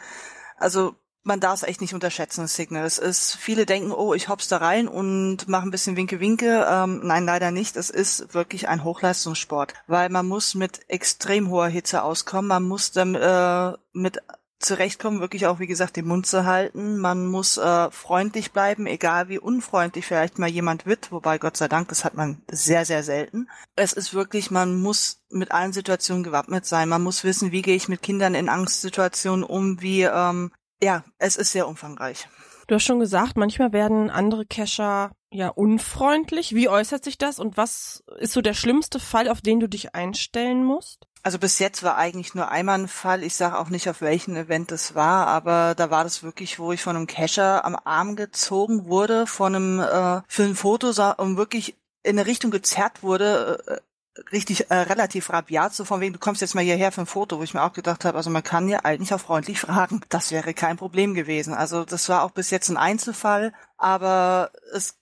also 0.57 0.95
man 1.25 1.39
darf 1.39 1.55
es 1.55 1.67
echt 1.67 1.81
nicht 1.81 1.93
unterschätzen, 1.93 2.41
das 2.41 2.55
Signal. 2.55 2.85
Es 2.85 2.97
ist, 2.99 3.35
viele 3.35 3.65
denken, 3.65 3.91
oh, 3.91 4.13
ich 4.13 4.29
hops 4.29 4.47
da 4.47 4.57
rein 4.57 4.87
und 4.87 5.47
mache 5.47 5.67
ein 5.67 5.71
bisschen 5.71 5.97
Winke-Winke. 5.97 6.65
Ähm, 6.69 7.01
nein, 7.03 7.25
leider 7.25 7.51
nicht. 7.51 7.75
Es 7.75 7.89
ist 7.89 8.33
wirklich 8.33 8.69
ein 8.69 8.83
Hochleistungssport, 8.83 9.73
weil 9.87 10.09
man 10.09 10.27
muss 10.27 10.55
mit 10.55 10.81
extrem 10.87 11.49
hoher 11.49 11.67
Hitze 11.67 12.03
auskommen. 12.03 12.47
Man 12.47 12.63
muss 12.63 12.91
dann 12.91 13.15
äh, 13.15 13.73
mit 13.91 14.19
zurechtkommen, 14.59 15.19
wirklich 15.19 15.47
auch, 15.47 15.59
wie 15.59 15.67
gesagt, 15.67 15.95
den 15.95 16.07
Mund 16.07 16.25
zu 16.25 16.45
halten. 16.45 16.97
Man 16.97 17.27
muss 17.27 17.57
äh, 17.57 17.91
freundlich 17.91 18.51
bleiben, 18.51 18.87
egal 18.87 19.29
wie 19.29 19.39
unfreundlich 19.39 20.05
vielleicht 20.05 20.39
mal 20.39 20.49
jemand 20.49 20.85
wird, 20.85 21.11
wobei 21.11 21.37
Gott 21.37 21.57
sei 21.57 21.67
Dank, 21.67 21.89
das 21.89 22.05
hat 22.05 22.15
man 22.15 22.41
sehr, 22.49 22.85
sehr 22.85 23.03
selten. 23.03 23.49
Es 23.75 23.93
ist 23.93 24.13
wirklich, 24.13 24.51
man 24.51 24.81
muss 24.81 25.21
mit 25.29 25.51
allen 25.51 25.73
Situationen 25.73 26.23
gewappnet 26.23 26.65
sein. 26.65 26.89
Man 26.89 27.03
muss 27.03 27.23
wissen, 27.23 27.51
wie 27.51 27.61
gehe 27.61 27.75
ich 27.75 27.87
mit 27.87 28.01
Kindern 28.01 28.35
in 28.35 28.49
Angstsituationen 28.49 29.43
um, 29.43 29.81
wie, 29.81 30.03
ähm, 30.03 30.51
ja, 30.81 31.03
es 31.17 31.35
ist 31.35 31.51
sehr 31.51 31.67
umfangreich. 31.67 32.27
Du 32.67 32.75
hast 32.75 32.83
schon 32.83 32.99
gesagt, 32.99 33.37
manchmal 33.37 33.73
werden 33.73 34.09
andere 34.09 34.45
Cacher 34.45 35.11
ja 35.29 35.49
unfreundlich. 35.49 36.55
Wie 36.55 36.69
äußert 36.69 37.03
sich 37.03 37.17
das 37.17 37.39
und 37.39 37.57
was 37.57 38.03
ist 38.17 38.33
so 38.33 38.41
der 38.41 38.55
schlimmste 38.55 38.99
Fall, 38.99 39.29
auf 39.29 39.41
den 39.41 39.59
du 39.59 39.67
dich 39.69 39.93
einstellen 39.93 40.63
musst? 40.63 41.05
Also 41.25 41.39
bis 41.39 41.57
jetzt 41.57 41.81
war 41.81 41.97
eigentlich 41.97 42.35
nur 42.35 42.49
einmal 42.51 42.77
ein 42.77 42.87
Fall. 42.87 43.23
Ich 43.23 43.33
sage 43.33 43.57
auch 43.57 43.69
nicht, 43.69 43.89
auf 43.89 43.99
welchem 44.01 44.35
Event 44.35 44.71
es 44.71 44.93
war, 44.93 45.25
aber 45.25 45.73
da 45.73 45.89
war 45.89 46.03
das 46.03 46.21
wirklich, 46.21 46.59
wo 46.59 46.71
ich 46.71 46.83
von 46.83 46.95
einem 46.95 47.07
Cacher 47.07 47.65
am 47.65 47.75
Arm 47.83 48.15
gezogen 48.15 48.85
wurde, 48.85 49.25
von 49.25 49.55
einem 49.55 49.79
äh, 49.79 50.21
für 50.27 50.43
ein 50.43 50.53
Foto 50.53 50.89
und 51.17 51.35
wirklich 51.35 51.75
in 52.03 52.19
eine 52.19 52.27
Richtung 52.27 52.51
gezerrt 52.51 53.01
wurde, 53.01 53.59
äh, 53.65 54.21
richtig 54.31 54.69
äh, 54.69 54.75
relativ 54.75 55.31
rabiat, 55.31 55.73
so 55.73 55.83
von 55.83 55.99
wegen, 55.99 56.13
du 56.13 56.19
kommst 56.19 56.41
jetzt 56.41 56.53
mal 56.53 56.63
hierher 56.63 56.91
für 56.91 57.01
ein 57.01 57.07
Foto, 57.07 57.39
wo 57.39 57.43
ich 57.43 57.55
mir 57.55 57.63
auch 57.63 57.73
gedacht 57.73 58.05
habe, 58.05 58.17
also 58.17 58.29
man 58.29 58.43
kann 58.43 58.67
ja 58.67 58.81
eigentlich 58.83 59.11
auch 59.11 59.19
freundlich 59.19 59.59
fragen. 59.61 60.01
Das 60.09 60.29
wäre 60.29 60.53
kein 60.53 60.77
Problem 60.77 61.15
gewesen. 61.15 61.55
Also 61.55 61.85
das 61.85 62.07
war 62.07 62.21
auch 62.21 62.31
bis 62.31 62.51
jetzt 62.51 62.69
ein 62.69 62.77
Einzelfall, 62.77 63.51
aber 63.77 64.51
es 64.73 64.95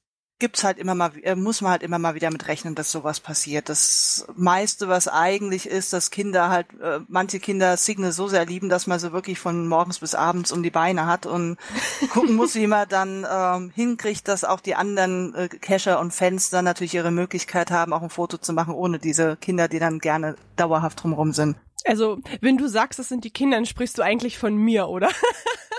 gibt's 0.43 0.65
halt 0.65 0.77
immer 0.77 0.93
mal, 0.93 1.11
äh, 1.21 1.35
muss 1.35 1.61
man 1.61 1.71
halt 1.71 1.83
immer 1.83 1.99
mal 1.99 2.15
wieder 2.15 2.29
mit 2.29 2.49
rechnen, 2.49 2.75
dass 2.75 2.91
sowas 2.91 3.21
passiert. 3.21 3.69
Das 3.69 4.27
meiste, 4.35 4.89
was 4.89 5.07
eigentlich 5.07 5.69
ist, 5.69 5.93
dass 5.93 6.11
Kinder 6.11 6.49
halt, 6.49 6.67
äh, 6.81 6.99
manche 7.07 7.39
Kinder 7.39 7.77
Signal 7.77 8.11
so 8.11 8.27
sehr 8.27 8.45
lieben, 8.45 8.67
dass 8.67 8.85
man 8.85 8.99
sie 8.99 9.13
wirklich 9.13 9.39
von 9.39 9.69
morgens 9.69 9.99
bis 9.99 10.15
abends 10.15 10.51
um 10.51 10.61
die 10.61 10.69
Beine 10.69 11.05
hat 11.05 11.25
und 11.25 11.55
gucken 12.11 12.35
muss, 12.35 12.55
wie 12.55 12.67
man 12.67 12.89
dann 12.89 13.25
ähm, 13.31 13.71
hinkriegt, 13.73 14.27
dass 14.27 14.43
auch 14.43 14.59
die 14.59 14.75
anderen 14.75 15.33
äh, 15.33 15.47
Cacher 15.47 16.01
und 16.01 16.13
Fans 16.13 16.49
dann 16.49 16.65
natürlich 16.65 16.93
ihre 16.93 17.11
Möglichkeit 17.11 17.71
haben, 17.71 17.93
auch 17.93 18.03
ein 18.03 18.09
Foto 18.09 18.37
zu 18.37 18.51
machen, 18.51 18.73
ohne 18.73 18.99
diese 18.99 19.37
Kinder, 19.37 19.69
die 19.69 19.79
dann 19.79 19.99
gerne 19.99 20.35
dauerhaft 20.57 21.01
drumherum 21.01 21.31
sind. 21.31 21.55
Also, 21.85 22.19
wenn 22.41 22.57
du 22.57 22.67
sagst, 22.67 22.99
das 22.99 23.07
sind 23.07 23.23
die 23.23 23.31
Kinder, 23.31 23.55
dann 23.55 23.65
sprichst 23.65 23.97
du 23.97 24.01
eigentlich 24.01 24.37
von 24.37 24.57
mir, 24.57 24.89
oder? 24.89 25.07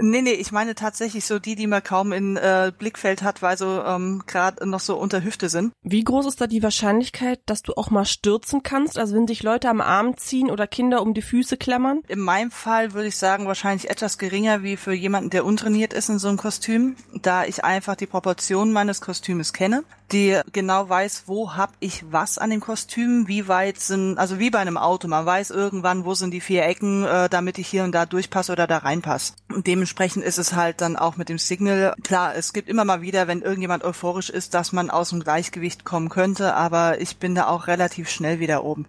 Nee, 0.00 0.22
nee, 0.22 0.32
ich 0.32 0.50
meine 0.50 0.74
tatsächlich 0.74 1.24
so 1.24 1.38
die, 1.38 1.54
die 1.54 1.66
man 1.66 1.82
kaum 1.82 2.12
in 2.12 2.36
äh, 2.36 2.72
Blickfeld 2.76 3.22
hat, 3.22 3.42
weil 3.42 3.58
so 3.58 3.82
ähm, 3.84 4.22
gerade 4.26 4.66
noch 4.66 4.80
so 4.80 4.96
unter 4.96 5.22
Hüfte 5.22 5.48
sind. 5.48 5.72
Wie 5.82 6.02
groß 6.02 6.26
ist 6.26 6.40
da 6.40 6.46
die 6.46 6.62
Wahrscheinlichkeit, 6.62 7.40
dass 7.46 7.62
du 7.62 7.74
auch 7.74 7.90
mal 7.90 8.06
stürzen 8.06 8.62
kannst? 8.62 8.98
Also 8.98 9.14
wenn 9.14 9.26
sich 9.26 9.42
Leute 9.42 9.68
am 9.68 9.80
Arm 9.80 10.16
ziehen 10.16 10.50
oder 10.50 10.66
Kinder 10.66 11.02
um 11.02 11.12
die 11.12 11.22
Füße 11.22 11.56
klammern? 11.56 12.00
In 12.08 12.20
meinem 12.20 12.50
Fall 12.50 12.94
würde 12.94 13.08
ich 13.08 13.16
sagen, 13.16 13.46
wahrscheinlich 13.46 13.90
etwas 13.90 14.16
geringer 14.16 14.62
wie 14.62 14.76
für 14.76 14.94
jemanden, 14.94 15.30
der 15.30 15.44
untrainiert 15.44 15.92
ist 15.92 16.08
in 16.08 16.18
so 16.18 16.28
einem 16.28 16.38
Kostüm, 16.38 16.96
da 17.22 17.44
ich 17.44 17.64
einfach 17.64 17.96
die 17.96 18.06
Proportionen 18.06 18.72
meines 18.72 19.00
Kostümes 19.00 19.52
kenne 19.52 19.84
die 20.12 20.40
genau 20.52 20.88
weiß, 20.88 21.24
wo 21.26 21.54
hab 21.54 21.72
ich 21.80 22.04
was 22.10 22.38
an 22.38 22.50
dem 22.50 22.60
Kostüm, 22.60 23.28
wie 23.28 23.48
weit 23.48 23.80
sind, 23.80 24.18
also 24.18 24.38
wie 24.38 24.50
bei 24.50 24.58
einem 24.58 24.76
Auto, 24.76 25.08
man 25.08 25.26
weiß 25.26 25.50
irgendwann, 25.50 26.04
wo 26.04 26.14
sind 26.14 26.32
die 26.32 26.40
vier 26.40 26.64
Ecken, 26.64 27.04
äh, 27.04 27.28
damit 27.28 27.58
ich 27.58 27.68
hier 27.68 27.84
und 27.84 27.92
da 27.92 28.06
durchpasse 28.06 28.52
oder 28.52 28.66
da 28.66 28.78
reinpasse. 28.78 29.34
Und 29.52 29.66
dementsprechend 29.90 30.24
ist 30.24 30.38
es 30.38 30.54
halt 30.54 30.80
dann 30.80 30.94
auch 30.96 31.16
mit 31.16 31.28
dem 31.28 31.38
Signal, 31.38 31.96
klar, 32.04 32.36
es 32.36 32.52
gibt 32.52 32.68
immer 32.68 32.84
mal 32.84 33.02
wieder, 33.02 33.26
wenn 33.26 33.42
irgendjemand 33.42 33.82
euphorisch 33.82 34.30
ist, 34.30 34.54
dass 34.54 34.70
man 34.72 34.88
aus 34.88 35.10
dem 35.10 35.20
Gleichgewicht 35.20 35.84
kommen 35.84 36.08
könnte, 36.08 36.54
aber 36.54 37.00
ich 37.00 37.16
bin 37.16 37.34
da 37.34 37.48
auch 37.48 37.66
relativ 37.66 38.08
schnell 38.08 38.38
wieder 38.38 38.62
oben. 38.62 38.86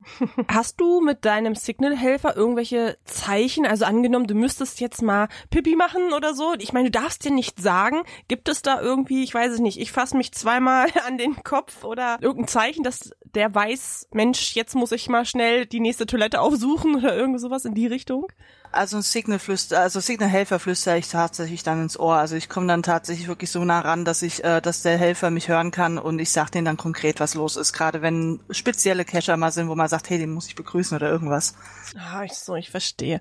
Hast 0.48 0.80
du 0.80 1.00
mit 1.00 1.24
deinem 1.24 1.54
Signal-Helfer 1.54 2.36
irgendwelche 2.36 2.98
Zeichen? 3.04 3.66
Also 3.66 3.84
angenommen, 3.84 4.26
du 4.26 4.34
müsstest 4.34 4.80
jetzt 4.80 5.00
mal 5.00 5.28
Pipi 5.50 5.76
machen 5.76 6.12
oder 6.12 6.34
so. 6.34 6.54
Ich 6.58 6.72
meine, 6.72 6.90
du 6.90 7.00
darfst 7.00 7.24
dir 7.24 7.32
nicht 7.32 7.60
sagen. 7.60 8.02
Gibt 8.26 8.48
es 8.48 8.62
da 8.62 8.80
irgendwie, 8.80 9.22
ich 9.22 9.32
weiß 9.32 9.52
es 9.52 9.60
nicht, 9.60 9.78
ich 9.78 9.92
fasse 9.92 10.16
mich 10.16 10.32
zweimal 10.32 10.88
an 11.06 11.18
den 11.18 11.42
Kopf 11.44 11.84
oder 11.84 12.18
irgendein 12.20 12.48
Zeichen, 12.48 12.82
dass 12.82 13.12
der 13.22 13.54
weiß, 13.54 14.08
Mensch, 14.12 14.54
jetzt 14.54 14.74
muss 14.74 14.92
ich 14.92 15.08
mal 15.08 15.24
schnell 15.24 15.66
die 15.66 15.80
nächste 15.80 16.06
Toilette 16.06 16.40
aufsuchen 16.40 16.96
oder 16.96 17.16
irgend 17.16 17.40
sowas 17.40 17.64
in 17.64 17.74
die 17.74 17.86
Richtung? 17.86 18.26
Also 18.72 18.98
ein 18.98 19.02
Signal 19.02 19.38
flüster, 19.38 19.80
also 19.80 20.00
Signal 20.00 20.28
Helfer 20.28 20.58
flüstere 20.58 20.98
ich 20.98 21.08
tatsächlich 21.08 21.62
dann 21.62 21.82
ins 21.82 21.98
Ohr. 21.98 22.16
Also 22.16 22.36
ich 22.36 22.48
komme 22.48 22.66
dann 22.66 22.82
tatsächlich 22.82 23.28
wirklich 23.28 23.50
so 23.50 23.64
nah 23.64 23.80
ran, 23.80 24.04
dass 24.04 24.22
ich, 24.22 24.44
äh, 24.44 24.60
dass 24.60 24.82
der 24.82 24.98
Helfer 24.98 25.30
mich 25.30 25.48
hören 25.48 25.70
kann 25.70 25.98
und 25.98 26.18
ich 26.18 26.30
sage 26.30 26.50
denen 26.52 26.64
dann 26.66 26.76
konkret, 26.76 27.20
was 27.20 27.34
los 27.34 27.56
ist. 27.56 27.72
Gerade 27.72 28.02
wenn 28.02 28.40
spezielle 28.50 29.04
Cacher 29.04 29.36
mal 29.36 29.52
sind, 29.52 29.68
wo 29.68 29.74
man 29.74 29.88
sagt, 29.88 30.10
hey, 30.10 30.18
den 30.18 30.32
muss 30.32 30.48
ich 30.48 30.54
begrüßen 30.54 30.96
oder 30.96 31.10
irgendwas. 31.10 31.54
Ah, 31.96 32.22
ich 32.24 32.34
so, 32.34 32.54
ich 32.54 32.70
verstehe. 32.70 33.20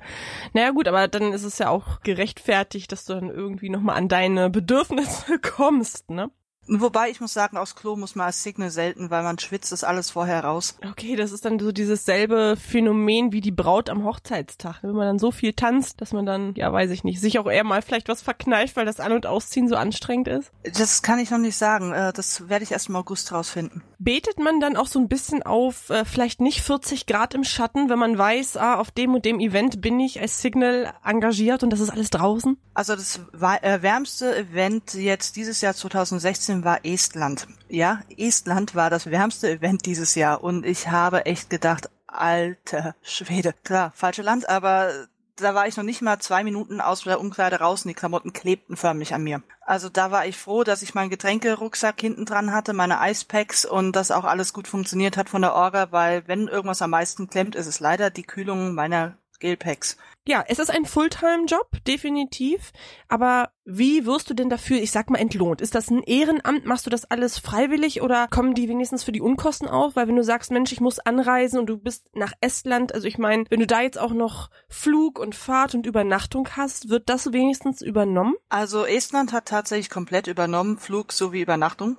Naja 0.54 0.72
gut, 0.72 0.88
aber 0.88 1.08
dann 1.08 1.34
ist 1.34 1.44
es 1.44 1.58
ja 1.58 1.70
auch 1.70 2.02
gerechtfertigt, 2.02 2.92
dass 2.92 3.06
du 3.06 3.14
dann 3.14 3.30
irgendwie 3.30 3.70
nochmal 3.70 3.98
an 3.98 4.08
deine 4.08 4.50
Bedürfnisse 4.50 5.40
kommst, 5.42 6.10
ne? 6.10 6.30
Wobei 6.68 7.10
ich 7.10 7.22
muss 7.22 7.34
sagen, 7.34 7.58
aufs 7.58 7.76
Klo 7.76 7.96
muss 7.96 8.16
man 8.16 8.28
als 8.28 8.44
Signal 8.44 8.72
selten, 8.72 9.10
weil 9.12 9.24
man 9.24 9.38
schwitzt 9.38 9.72
das 9.72 9.84
alles 9.84 10.10
vorher 10.10 10.44
raus. 10.44 10.78
Okay, 10.90 11.16
das 11.16 11.32
ist 11.32 11.46
dann 11.46 11.60
so 11.60 11.72
dieses 11.72 12.06
selbe 12.06 12.58
Phänomen 12.58 13.32
wie 13.32 13.42
die 13.42 13.52
Braut 13.52 13.90
am 13.90 14.04
Hochzeitstag. 14.04 14.80
Wenn 14.82 14.96
man 14.96 15.08
dann 15.08 15.20
so 15.20 15.32
viel 15.32 15.54
tanzt, 15.54 16.02
dass 16.02 16.12
man 16.12 16.26
dann, 16.26 16.54
ja 16.56 16.72
weiß 16.74 16.90
ich 16.92 17.04
nicht, 17.04 17.22
sich 17.22 17.40
auch 17.40 17.50
eher 17.50 17.64
mal 17.64 17.82
vielleicht 17.82 18.10
was 18.10 18.22
verkneift, 18.22 18.76
weil 18.76 18.86
das 18.86 19.00
An- 19.00 19.12
und 19.12 19.28
Ausziehen 19.28 19.68
so 19.68 19.76
anstrengend 19.76 20.28
ist. 20.28 20.52
Das 20.64 21.02
kann 21.02 21.20
ich 21.20 21.30
noch 21.30 21.38
nicht 21.38 21.56
sagen. 21.56 21.94
Äh, 21.94 22.14
das 22.14 22.50
werde 22.50 22.64
ich 22.64 22.72
erst 22.72 22.90
im 22.90 22.96
August 22.96 23.32
rausfinden. 23.32 23.84
Betet 24.00 24.40
man 24.40 24.60
dann 24.60 24.76
auch 24.76 24.88
so 24.88 25.00
ein 25.00 25.08
bisschen 25.08 25.44
auf 25.44 25.90
äh, 25.90 26.04
vielleicht 26.06 26.42
nicht 26.42 26.62
40 26.62 27.06
Grad 27.06 27.34
im 27.34 27.44
Schatten, 27.44 27.90
wenn 27.90 28.00
man 28.00 28.18
weiß, 28.18 28.58
ah, 28.58 28.76
auf 28.76 28.92
dem 28.92 29.14
und 29.14 29.26
dem 29.26 29.40
Event 29.40 29.82
bin 29.82 30.00
ich 30.00 30.20
als 30.20 30.42
Signal 30.42 30.94
engagiert 31.04 31.64
und 31.64 31.70
das 31.70 31.80
ist 31.80 31.92
alles 31.92 32.10
draußen? 32.10 32.58
Also 32.74 32.96
das 32.96 33.22
äh, 33.62 33.82
wärmste 33.82 34.36
Event 34.36 34.96
jetzt 34.96 35.36
dieses 35.38 35.62
Jahr 35.62 35.74
2016 35.74 36.55
war 36.64 36.86
Estland. 36.86 37.48
Ja, 37.68 38.02
Estland 38.16 38.76
war 38.76 38.90
das 38.90 39.08
wärmste 39.08 39.50
Event 39.50 39.86
dieses 39.86 40.16
Jahr 40.16 40.44
und 40.44 40.66
ich 40.66 40.90
habe 40.90 41.26
echt 41.26 41.50
gedacht, 41.50 41.90
alter 42.08 42.96
Schwede. 43.02 43.54
Klar, 43.64 43.92
falsche 43.96 44.22
Land, 44.22 44.48
aber 44.48 44.92
da 45.36 45.54
war 45.54 45.68
ich 45.68 45.76
noch 45.76 45.84
nicht 45.84 46.02
mal 46.02 46.20
zwei 46.20 46.44
Minuten 46.44 46.80
aus 46.80 47.04
der 47.04 47.20
Umkleide 47.20 47.60
raus 47.60 47.84
und 47.84 47.90
die 47.90 47.94
Klamotten 47.96 48.32
klebten 48.32 48.78
förmlich 48.78 49.14
an 49.14 49.24
mir. 49.24 49.42
Also 49.62 49.90
da 49.90 50.12
war 50.12 50.26
ich 50.26 50.38
froh, 50.38 50.64
dass 50.64 50.82
ich 50.82 50.96
meinen 50.96 51.10
Getränkerucksack 51.10 52.00
hinten 52.00 52.26
dran 52.26 52.54
hatte, 52.54 52.74
meine 52.74 53.00
Eispacks 53.02 53.66
und 53.66 53.96
dass 53.96 54.12
auch 54.12 54.24
alles 54.24 54.54
gut 54.54 54.68
funktioniert 54.68 55.18
hat 55.18 55.30
von 55.30 55.42
der 55.42 55.54
Orga, 55.54 55.92
weil 55.92 56.28
wenn 56.28 56.48
irgendwas 56.48 56.82
am 56.82 56.92
meisten 56.92 57.30
klemmt, 57.30 57.56
ist 57.56 57.68
es 57.68 57.80
leider 57.80 58.10
die 58.10 58.24
Kühlung 58.24 58.74
meiner 58.74 59.18
Gelpacks. 59.40 59.98
Ja, 60.28 60.44
es 60.48 60.58
ist 60.58 60.72
ein 60.72 60.86
Fulltime-Job, 60.86 61.70
definitiv. 61.86 62.72
Aber 63.08 63.52
wie 63.64 64.08
wirst 64.08 64.28
du 64.28 64.34
denn 64.34 64.50
dafür, 64.50 64.78
ich 64.78 64.90
sag 64.90 65.12
mal, 65.12 65.20
entlohnt? 65.20 65.62
Ist 65.62 65.76
das 65.76 65.92
ein 65.92 66.02
Ehrenamt? 66.02 66.66
Machst 66.66 66.88
du 66.88 66.90
das 66.90 67.06
alles 67.06 67.38
freiwillig 67.38 68.02
oder 68.02 68.28
kommen 68.28 68.56
die 68.56 68.68
wenigstens 68.68 69.04
für 69.04 69.12
die 69.12 69.22
Unkosten 69.22 69.68
auf? 69.68 69.96
Weil 69.96 70.08
wenn 70.08 70.16
du 70.16 70.24
sagst, 70.24 70.50
Mensch, 70.50 70.72
ich 70.72 70.82
muss 70.82 70.98
anreisen 70.98 71.60
und 71.60 71.68
du 71.68 71.78
bist 71.78 72.10
nach 72.16 72.34
Estland, 72.42 72.92
also 72.94 73.08
ich 73.08 73.20
meine, 73.20 73.46
wenn 73.50 73.60
du 73.60 73.68
da 73.68 73.82
jetzt 73.82 74.00
auch 74.00 74.14
noch 74.14 74.50
Flug 74.68 75.20
und 75.20 75.36
Fahrt 75.36 75.76
und 75.76 75.86
Übernachtung 75.86 76.50
hast, 76.58 76.90
wird 76.90 77.08
das 77.08 77.32
wenigstens 77.32 77.84
übernommen? 77.84 78.34
Also 78.50 78.84
Estland 78.84 79.32
hat 79.32 79.46
tatsächlich 79.46 79.92
komplett 79.92 80.26
übernommen, 80.26 80.80
Flug 80.80 81.12
sowie 81.12 81.42
Übernachtung. 81.42 81.98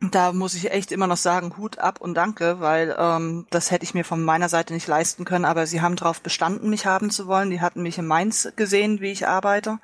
Da 0.00 0.32
muss 0.32 0.54
ich 0.54 0.70
echt 0.70 0.92
immer 0.92 1.08
noch 1.08 1.16
sagen, 1.16 1.56
Hut 1.56 1.78
ab 1.78 2.00
und 2.00 2.14
danke, 2.14 2.60
weil 2.60 2.94
ähm, 2.96 3.46
das 3.50 3.72
hätte 3.72 3.82
ich 3.82 3.94
mir 3.94 4.04
von 4.04 4.22
meiner 4.22 4.48
Seite 4.48 4.72
nicht 4.72 4.86
leisten 4.86 5.24
können, 5.24 5.44
aber 5.44 5.66
sie 5.66 5.80
haben 5.80 5.96
darauf 5.96 6.20
bestanden, 6.20 6.70
mich 6.70 6.86
haben 6.86 7.10
zu 7.10 7.26
wollen. 7.26 7.50
Die 7.50 7.60
hatten 7.60 7.82
mich 7.82 7.98
in 7.98 8.06
Mainz 8.06 8.48
gesehen, 8.54 9.00
wie 9.00 9.10
ich 9.10 9.26
arbeite. 9.26 9.80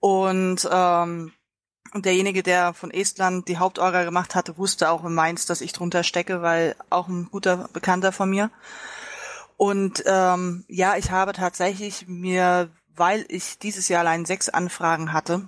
Und 0.00 0.66
ähm, 0.72 1.32
derjenige, 1.94 2.42
der 2.42 2.72
von 2.72 2.90
Estland 2.90 3.48
die 3.48 3.58
Hauptorga 3.58 4.04
gemacht 4.04 4.34
hatte, 4.34 4.56
wusste 4.56 4.90
auch 4.90 5.04
in 5.04 5.14
Mainz, 5.14 5.44
dass 5.44 5.60
ich 5.60 5.74
drunter 5.74 6.04
stecke, 6.04 6.40
weil 6.40 6.74
auch 6.88 7.08
ein 7.08 7.28
guter 7.30 7.68
Bekannter 7.72 8.12
von 8.12 8.30
mir. 8.30 8.50
Und 9.58 10.02
ähm, 10.06 10.64
ja, 10.68 10.96
ich 10.96 11.10
habe 11.10 11.34
tatsächlich 11.34 12.08
mir, 12.08 12.70
weil 12.96 13.26
ich 13.28 13.58
dieses 13.58 13.88
Jahr 13.88 14.00
allein 14.00 14.24
sechs 14.24 14.48
Anfragen 14.48 15.12
hatte, 15.12 15.46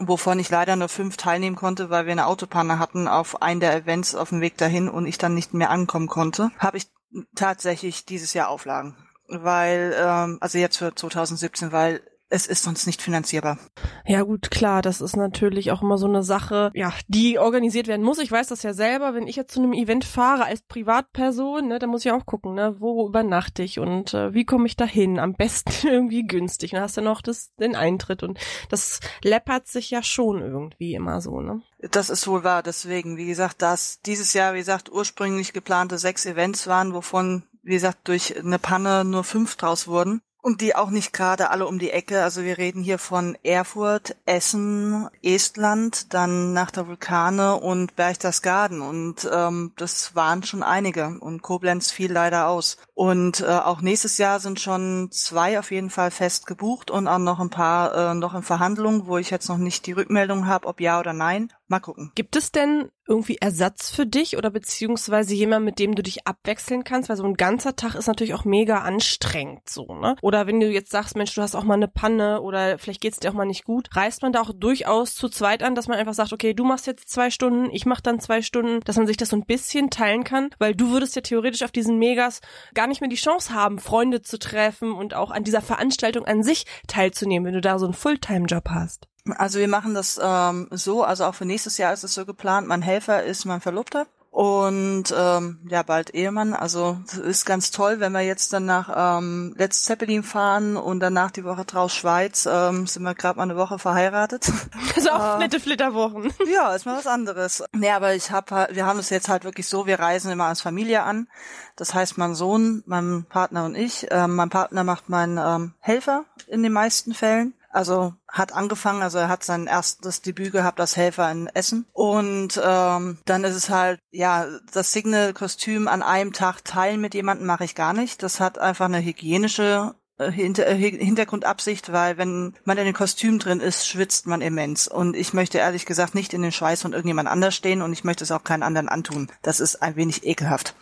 wovon 0.00 0.38
ich 0.38 0.50
leider 0.50 0.76
nur 0.76 0.88
fünf 0.88 1.16
teilnehmen 1.16 1.56
konnte, 1.56 1.90
weil 1.90 2.06
wir 2.06 2.12
eine 2.12 2.26
Autopanne 2.26 2.78
hatten 2.78 3.08
auf 3.08 3.42
einen 3.42 3.60
der 3.60 3.74
Events 3.74 4.14
auf 4.14 4.30
dem 4.30 4.40
Weg 4.40 4.56
dahin 4.56 4.88
und 4.88 5.06
ich 5.06 5.18
dann 5.18 5.34
nicht 5.34 5.54
mehr 5.54 5.70
ankommen 5.70 6.08
konnte, 6.08 6.50
habe 6.58 6.76
ich 6.76 6.88
tatsächlich 7.34 8.04
dieses 8.04 8.34
Jahr 8.34 8.48
Auflagen. 8.48 8.96
Weil, 9.28 9.94
ähm, 9.98 10.38
also 10.40 10.58
jetzt 10.58 10.76
für 10.76 10.94
2017, 10.94 11.72
weil 11.72 12.02
es 12.32 12.46
ist 12.46 12.62
sonst 12.62 12.86
nicht 12.86 13.02
finanzierbar. 13.02 13.58
Ja 14.06 14.22
gut, 14.22 14.50
klar, 14.50 14.80
das 14.80 15.02
ist 15.02 15.16
natürlich 15.16 15.70
auch 15.70 15.82
immer 15.82 15.98
so 15.98 16.06
eine 16.06 16.22
Sache, 16.22 16.70
ja, 16.74 16.92
die 17.06 17.38
organisiert 17.38 17.88
werden 17.88 18.04
muss. 18.04 18.18
Ich 18.18 18.32
weiß 18.32 18.46
das 18.46 18.62
ja 18.62 18.72
selber, 18.72 19.14
wenn 19.14 19.26
ich 19.26 19.36
jetzt 19.36 19.52
zu 19.52 19.60
einem 19.60 19.74
Event 19.74 20.04
fahre 20.06 20.46
als 20.46 20.62
Privatperson, 20.62 21.68
ne, 21.68 21.78
dann 21.78 21.90
muss 21.90 22.06
ich 22.06 22.10
auch 22.10 22.24
gucken, 22.24 22.54
ne, 22.54 22.76
wo 22.78 23.06
übernachte 23.06 23.62
ich 23.62 23.78
und 23.78 24.14
äh, 24.14 24.32
wie 24.32 24.46
komme 24.46 24.66
ich 24.66 24.76
da 24.76 24.86
hin? 24.86 25.18
Am 25.18 25.34
besten 25.34 25.72
irgendwie 25.86 26.26
günstig. 26.26 26.72
Und 26.72 26.76
dann 26.76 26.84
hast 26.84 26.96
du 26.96 27.02
noch 27.02 27.20
das, 27.20 27.54
den 27.56 27.76
Eintritt 27.76 28.22
und 28.22 28.38
das 28.70 29.00
läppert 29.22 29.68
sich 29.68 29.90
ja 29.90 30.02
schon 30.02 30.40
irgendwie 30.40 30.94
immer 30.94 31.20
so, 31.20 31.40
ne? 31.40 31.60
Das 31.90 32.08
ist 32.08 32.26
wohl 32.26 32.44
wahr. 32.44 32.62
Deswegen, 32.62 33.18
wie 33.18 33.26
gesagt, 33.26 33.60
dass 33.60 34.00
dieses 34.06 34.32
Jahr, 34.32 34.54
wie 34.54 34.58
gesagt, 34.58 34.90
ursprünglich 34.90 35.52
geplante 35.52 35.98
sechs 35.98 36.24
Events 36.24 36.66
waren, 36.66 36.94
wovon, 36.94 37.42
wie 37.62 37.74
gesagt, 37.74 38.08
durch 38.08 38.38
eine 38.38 38.58
Panne 38.58 39.04
nur 39.04 39.24
fünf 39.24 39.56
draus 39.56 39.86
wurden. 39.86 40.22
Und 40.44 40.60
die 40.60 40.74
auch 40.74 40.90
nicht 40.90 41.12
gerade 41.12 41.50
alle 41.50 41.68
um 41.68 41.78
die 41.78 41.92
Ecke. 41.92 42.24
Also 42.24 42.42
wir 42.42 42.58
reden 42.58 42.82
hier 42.82 42.98
von 42.98 43.38
Erfurt, 43.44 44.16
Essen, 44.26 45.08
Estland, 45.22 46.12
dann 46.14 46.52
nach 46.52 46.72
der 46.72 46.88
Vulkane 46.88 47.54
und 47.54 47.94
Berchtesgaden. 47.94 48.80
Und 48.80 49.30
ähm, 49.32 49.70
das 49.76 50.16
waren 50.16 50.42
schon 50.42 50.64
einige. 50.64 51.16
Und 51.20 51.42
Koblenz 51.42 51.92
fiel 51.92 52.10
leider 52.10 52.48
aus. 52.48 52.78
Und 52.92 53.40
äh, 53.40 53.46
auch 53.46 53.82
nächstes 53.82 54.18
Jahr 54.18 54.40
sind 54.40 54.58
schon 54.58 55.10
zwei 55.12 55.60
auf 55.60 55.70
jeden 55.70 55.90
Fall 55.90 56.10
fest 56.10 56.46
gebucht 56.46 56.90
und 56.90 57.06
auch 57.06 57.18
noch 57.18 57.38
ein 57.38 57.50
paar 57.50 58.10
äh, 58.10 58.14
noch 58.14 58.34
in 58.34 58.42
Verhandlungen, 58.42 59.06
wo 59.06 59.18
ich 59.18 59.30
jetzt 59.30 59.48
noch 59.48 59.58
nicht 59.58 59.86
die 59.86 59.92
Rückmeldung 59.92 60.48
habe, 60.48 60.66
ob 60.66 60.80
ja 60.80 60.98
oder 60.98 61.12
nein. 61.12 61.52
Mal 61.72 61.80
gucken. 61.80 62.12
Gibt 62.14 62.36
es 62.36 62.52
denn 62.52 62.90
irgendwie 63.08 63.38
Ersatz 63.38 63.88
für 63.88 64.04
dich 64.04 64.36
oder 64.36 64.50
beziehungsweise 64.50 65.34
jemand, 65.34 65.64
mit 65.64 65.78
dem 65.78 65.94
du 65.94 66.02
dich 66.02 66.26
abwechseln 66.26 66.84
kannst? 66.84 67.08
Weil 67.08 67.16
so 67.16 67.24
ein 67.24 67.32
ganzer 67.32 67.76
Tag 67.76 67.94
ist 67.94 68.08
natürlich 68.08 68.34
auch 68.34 68.44
mega 68.44 68.82
anstrengend 68.82 69.66
so, 69.70 69.86
ne? 69.94 70.16
Oder 70.20 70.46
wenn 70.46 70.60
du 70.60 70.70
jetzt 70.70 70.90
sagst, 70.90 71.16
Mensch, 71.16 71.34
du 71.34 71.40
hast 71.40 71.54
auch 71.54 71.64
mal 71.64 71.72
eine 71.72 71.88
Panne 71.88 72.42
oder 72.42 72.76
vielleicht 72.76 73.00
geht's 73.00 73.20
dir 73.20 73.30
auch 73.30 73.34
mal 73.34 73.46
nicht 73.46 73.64
gut, 73.64 73.88
reißt 73.96 74.20
man 74.20 74.34
da 74.34 74.42
auch 74.42 74.50
durchaus 74.54 75.14
zu 75.14 75.30
zweit 75.30 75.62
an, 75.62 75.74
dass 75.74 75.88
man 75.88 75.96
einfach 75.96 76.12
sagt, 76.12 76.34
okay, 76.34 76.52
du 76.52 76.64
machst 76.64 76.86
jetzt 76.86 77.08
zwei 77.08 77.30
Stunden, 77.30 77.70
ich 77.72 77.86
mach 77.86 78.02
dann 78.02 78.20
zwei 78.20 78.42
Stunden, 78.42 78.80
dass 78.84 78.98
man 78.98 79.06
sich 79.06 79.16
das 79.16 79.30
so 79.30 79.36
ein 79.36 79.46
bisschen 79.46 79.88
teilen 79.88 80.24
kann, 80.24 80.50
weil 80.58 80.74
du 80.74 80.90
würdest 80.90 81.16
ja 81.16 81.22
theoretisch 81.22 81.62
auf 81.62 81.72
diesen 81.72 81.98
Megas 81.98 82.42
gar 82.74 82.86
nicht 82.86 83.00
mehr 83.00 83.08
die 83.08 83.16
Chance 83.16 83.54
haben, 83.54 83.78
Freunde 83.78 84.20
zu 84.20 84.38
treffen 84.38 84.92
und 84.92 85.14
auch 85.14 85.30
an 85.30 85.42
dieser 85.42 85.62
Veranstaltung 85.62 86.26
an 86.26 86.42
sich 86.42 86.66
teilzunehmen, 86.86 87.46
wenn 87.46 87.54
du 87.54 87.62
da 87.62 87.78
so 87.78 87.86
einen 87.86 87.94
Fulltime-Job 87.94 88.68
hast. 88.68 89.08
Also 89.36 89.58
wir 89.58 89.68
machen 89.68 89.94
das 89.94 90.20
ähm, 90.22 90.68
so, 90.70 91.04
also 91.04 91.24
auch 91.24 91.34
für 91.34 91.44
nächstes 91.44 91.78
Jahr 91.78 91.92
ist 91.92 92.04
es 92.04 92.14
so 92.14 92.26
geplant, 92.26 92.66
mein 92.66 92.82
Helfer 92.82 93.22
ist 93.22 93.44
mein 93.44 93.60
Verlobter 93.60 94.06
und 94.32 95.14
ähm, 95.14 95.58
ja, 95.68 95.82
bald 95.82 96.14
Ehemann. 96.14 96.54
Also 96.54 96.98
das 97.04 97.18
ist 97.18 97.44
ganz 97.44 97.70
toll, 97.70 98.00
wenn 98.00 98.12
wir 98.12 98.22
jetzt 98.22 98.54
dann 98.54 98.64
nach 98.64 99.18
ähm, 99.18 99.54
Let's 99.58 99.84
Zeppelin 99.84 100.22
fahren 100.22 100.78
und 100.78 101.00
danach 101.00 101.30
die 101.30 101.44
Woche 101.44 101.66
draus 101.66 101.94
Schweiz, 101.94 102.48
ähm, 102.50 102.86
sind 102.86 103.02
wir 103.02 103.14
gerade 103.14 103.36
mal 103.36 103.42
eine 103.42 103.56
Woche 103.56 103.78
verheiratet. 103.78 104.50
Also 104.94 105.10
auch 105.10 105.38
nette 105.38 105.60
Flitterwochen. 105.60 106.32
Ja, 106.52 106.74
ist 106.74 106.86
mal 106.86 106.96
was 106.96 107.06
anderes. 107.06 107.62
Nee, 107.72 107.90
aber 107.90 108.14
ich 108.14 108.30
habe 108.30 108.68
wir 108.72 108.86
haben 108.86 108.98
es 108.98 109.10
jetzt 109.10 109.28
halt 109.28 109.44
wirklich 109.44 109.66
so, 109.68 109.86
wir 109.86 109.98
reisen 109.98 110.30
immer 110.30 110.46
als 110.46 110.62
Familie 110.62 111.02
an. 111.02 111.28
Das 111.76 111.92
heißt, 111.92 112.16
mein 112.16 112.34
Sohn, 112.34 112.82
mein 112.86 113.26
Partner 113.28 113.64
und 113.64 113.74
ich. 113.74 114.06
Ähm, 114.10 114.34
mein 114.34 114.48
Partner 114.48 114.84
macht 114.84 115.08
meinen 115.08 115.38
ähm, 115.38 115.74
Helfer 115.80 116.24
in 116.46 116.62
den 116.62 116.72
meisten 116.72 117.12
Fällen. 117.12 117.54
Also 117.72 118.12
hat 118.28 118.52
angefangen, 118.52 119.02
also 119.02 119.18
er 119.18 119.28
hat 119.28 119.44
sein 119.44 119.66
erstes 119.66 120.20
Debüt 120.20 120.52
gehabt 120.52 120.78
als 120.78 120.96
Helfer 120.96 121.30
in 121.32 121.48
Essen. 121.48 121.86
Und 121.92 122.60
ähm, 122.62 123.18
dann 123.24 123.44
ist 123.44 123.56
es 123.56 123.70
halt, 123.70 123.98
ja, 124.10 124.46
das 124.72 124.92
Signal-Kostüm 124.92 125.88
an 125.88 126.02
einem 126.02 126.34
Tag 126.34 126.64
teilen 126.64 127.00
mit 127.00 127.14
jemandem 127.14 127.46
mache 127.46 127.64
ich 127.64 127.74
gar 127.74 127.94
nicht. 127.94 128.22
Das 128.22 128.40
hat 128.40 128.58
einfach 128.58 128.84
eine 128.84 129.02
hygienische 129.02 129.94
äh, 130.18 130.30
Hinter 130.30 130.70
Hintergrundabsicht, 130.70 131.92
weil 131.92 132.18
wenn 132.18 132.54
man 132.64 132.76
in 132.76 132.84
dem 132.84 132.94
Kostüm 132.94 133.38
drin 133.38 133.60
ist, 133.60 133.88
schwitzt 133.88 134.26
man 134.26 134.42
immens. 134.42 134.86
Und 134.86 135.16
ich 135.16 135.32
möchte 135.32 135.56
ehrlich 135.56 135.86
gesagt 135.86 136.14
nicht 136.14 136.34
in 136.34 136.42
den 136.42 136.52
Schweiß 136.52 136.82
von 136.82 136.92
irgendjemand 136.92 137.28
anders 137.28 137.54
stehen 137.54 137.80
und 137.80 137.94
ich 137.94 138.04
möchte 138.04 138.24
es 138.24 138.32
auch 138.32 138.44
keinen 138.44 138.62
anderen 138.62 138.90
antun. 138.90 139.30
Das 139.40 139.60
ist 139.60 139.82
ein 139.82 139.96
wenig 139.96 140.26
ekelhaft. 140.26 140.74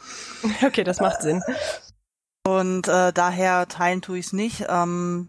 Okay, 0.62 0.84
das 0.84 1.00
macht 1.00 1.22
Sinn. 1.22 1.42
Und 2.46 2.88
äh, 2.88 3.12
daher 3.12 3.68
teilen 3.68 4.02
tue 4.02 4.18
ich 4.18 4.26
es 4.26 4.32
nicht. 4.32 4.66
Ähm, 4.68 5.28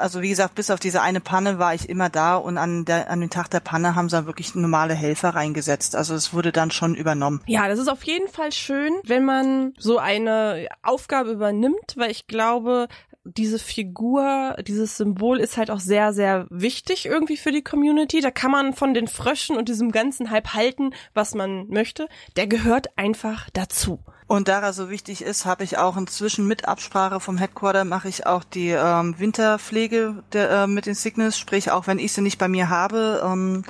also 0.00 0.22
wie 0.22 0.28
gesagt, 0.28 0.54
bis 0.54 0.70
auf 0.70 0.80
diese 0.80 1.02
eine 1.02 1.20
Panne 1.20 1.58
war 1.58 1.74
ich 1.74 1.88
immer 1.88 2.08
da 2.08 2.36
und 2.36 2.58
an, 2.58 2.84
der, 2.84 3.10
an 3.10 3.20
dem 3.20 3.30
Tag 3.30 3.50
der 3.50 3.60
Panne 3.60 3.94
haben 3.94 4.08
sie 4.08 4.16
dann 4.16 4.26
wirklich 4.26 4.54
normale 4.54 4.94
Helfer 4.94 5.30
reingesetzt. 5.30 5.94
Also 5.94 6.14
es 6.14 6.32
wurde 6.32 6.52
dann 6.52 6.70
schon 6.70 6.94
übernommen. 6.94 7.42
Ja, 7.46 7.68
das 7.68 7.78
ist 7.78 7.88
auf 7.88 8.02
jeden 8.04 8.28
Fall 8.28 8.52
schön, 8.52 8.92
wenn 9.04 9.24
man 9.24 9.74
so 9.78 9.98
eine 9.98 10.68
Aufgabe 10.82 11.30
übernimmt, 11.30 11.94
weil 11.96 12.10
ich 12.10 12.26
glaube, 12.26 12.88
diese 13.24 13.58
Figur, 13.58 14.56
dieses 14.66 14.96
Symbol 14.96 15.40
ist 15.40 15.56
halt 15.56 15.70
auch 15.70 15.80
sehr, 15.80 16.12
sehr 16.12 16.46
wichtig 16.50 17.06
irgendwie 17.06 17.36
für 17.36 17.52
die 17.52 17.62
Community. 17.62 18.20
Da 18.20 18.30
kann 18.30 18.50
man 18.50 18.72
von 18.72 18.94
den 18.94 19.08
Fröschen 19.08 19.56
und 19.56 19.68
diesem 19.68 19.92
ganzen 19.92 20.30
Hype 20.30 20.54
halten, 20.54 20.90
was 21.12 21.34
man 21.34 21.68
möchte. 21.68 22.08
Der 22.36 22.46
gehört 22.46 22.96
einfach 22.96 23.50
dazu. 23.52 24.00
Und 24.30 24.46
da 24.46 24.60
er 24.60 24.72
so 24.72 24.90
wichtig 24.90 25.22
ist, 25.22 25.44
habe 25.44 25.64
ich 25.64 25.76
auch 25.76 25.96
inzwischen 25.96 26.46
mit 26.46 26.68
Absprache 26.68 27.18
vom 27.18 27.36
Headquarter 27.36 27.84
mache 27.84 28.06
ich 28.06 28.26
auch 28.26 28.44
die 28.44 28.68
ähm, 28.68 29.18
Winterpflege 29.18 30.22
der, 30.32 30.50
äh, 30.50 30.66
mit 30.68 30.86
den 30.86 30.94
Signals, 30.94 31.36
sprich 31.36 31.72
auch 31.72 31.88
wenn 31.88 31.98
ich 31.98 32.12
sie 32.12 32.20
nicht 32.20 32.38
bei 32.38 32.46
mir 32.46 32.68
habe, 32.68 33.22
ähm, 33.24 33.64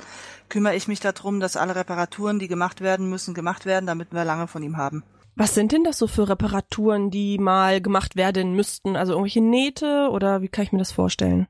kümmere 0.49 0.75
ich 0.75 0.87
mich 0.87 0.99
darum, 0.99 1.39
dass 1.39 1.57
alle 1.57 1.75
Reparaturen, 1.75 2.37
die 2.37 2.47
gemacht 2.47 2.81
werden 2.81 3.09
müssen, 3.09 3.33
gemacht 3.33 3.65
werden, 3.65 3.87
damit 3.87 4.13
wir 4.13 4.23
lange 4.23 4.45
von 4.45 4.61
ihm 4.61 4.77
haben. 4.77 5.01
Was 5.35 5.55
sind 5.55 5.71
denn 5.71 5.83
das 5.83 5.97
so 5.97 6.05
für 6.05 6.29
Reparaturen, 6.29 7.09
die 7.09 7.39
mal 7.39 7.81
gemacht 7.81 8.15
werden 8.15 8.55
müssten? 8.55 8.95
Also 8.95 9.13
irgendwelche 9.13 9.41
Nähte 9.41 10.09
oder 10.11 10.43
wie 10.43 10.47
kann 10.47 10.65
ich 10.65 10.71
mir 10.71 10.77
das 10.77 10.91
vorstellen? 10.91 11.47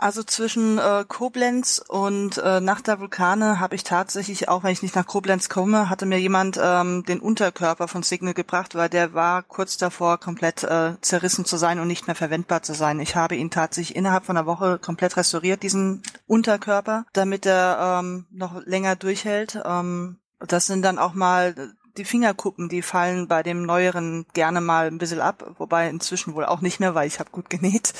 Also 0.00 0.22
zwischen 0.22 0.78
äh, 0.78 1.04
Koblenz 1.08 1.82
und 1.88 2.38
äh, 2.38 2.60
Nacht 2.60 2.86
der 2.86 3.00
Vulkane 3.00 3.58
habe 3.58 3.74
ich 3.74 3.82
tatsächlich, 3.82 4.48
auch 4.48 4.62
wenn 4.62 4.70
ich 4.70 4.82
nicht 4.82 4.94
nach 4.94 5.06
Koblenz 5.06 5.48
komme, 5.48 5.90
hatte 5.90 6.06
mir 6.06 6.20
jemand 6.20 6.56
ähm, 6.62 7.04
den 7.04 7.18
Unterkörper 7.18 7.88
von 7.88 8.04
Signal 8.04 8.32
gebracht, 8.32 8.76
weil 8.76 8.88
der 8.88 9.12
war 9.12 9.42
kurz 9.42 9.76
davor 9.76 10.18
komplett 10.18 10.62
äh, 10.62 10.92
zerrissen 11.00 11.44
zu 11.44 11.56
sein 11.56 11.80
und 11.80 11.88
nicht 11.88 12.06
mehr 12.06 12.14
verwendbar 12.14 12.62
zu 12.62 12.74
sein. 12.74 13.00
Ich 13.00 13.16
habe 13.16 13.34
ihn 13.34 13.50
tatsächlich 13.50 13.96
innerhalb 13.96 14.24
von 14.24 14.36
einer 14.36 14.46
Woche 14.46 14.78
komplett 14.78 15.16
restauriert, 15.16 15.64
diesen 15.64 16.04
Unterkörper, 16.28 17.04
damit 17.12 17.44
er 17.44 17.98
ähm, 18.00 18.26
noch 18.30 18.64
länger 18.64 18.94
durchhält. 18.94 19.60
Ähm, 19.64 20.18
das 20.38 20.66
sind 20.66 20.82
dann 20.82 20.98
auch 20.98 21.14
mal 21.14 21.74
die 21.98 22.04
Fingerkuppen, 22.04 22.68
die 22.68 22.82
fallen 22.82 23.28
bei 23.28 23.42
dem 23.42 23.62
neueren 23.62 24.26
gerne 24.32 24.60
mal 24.60 24.86
ein 24.86 24.98
bisschen 24.98 25.20
ab, 25.20 25.54
wobei 25.58 25.88
inzwischen 25.88 26.34
wohl 26.34 26.44
auch 26.44 26.60
nicht 26.60 26.80
mehr, 26.80 26.94
weil 26.94 27.06
ich 27.06 27.20
habe 27.20 27.30
gut 27.30 27.50
genäht. 27.50 27.92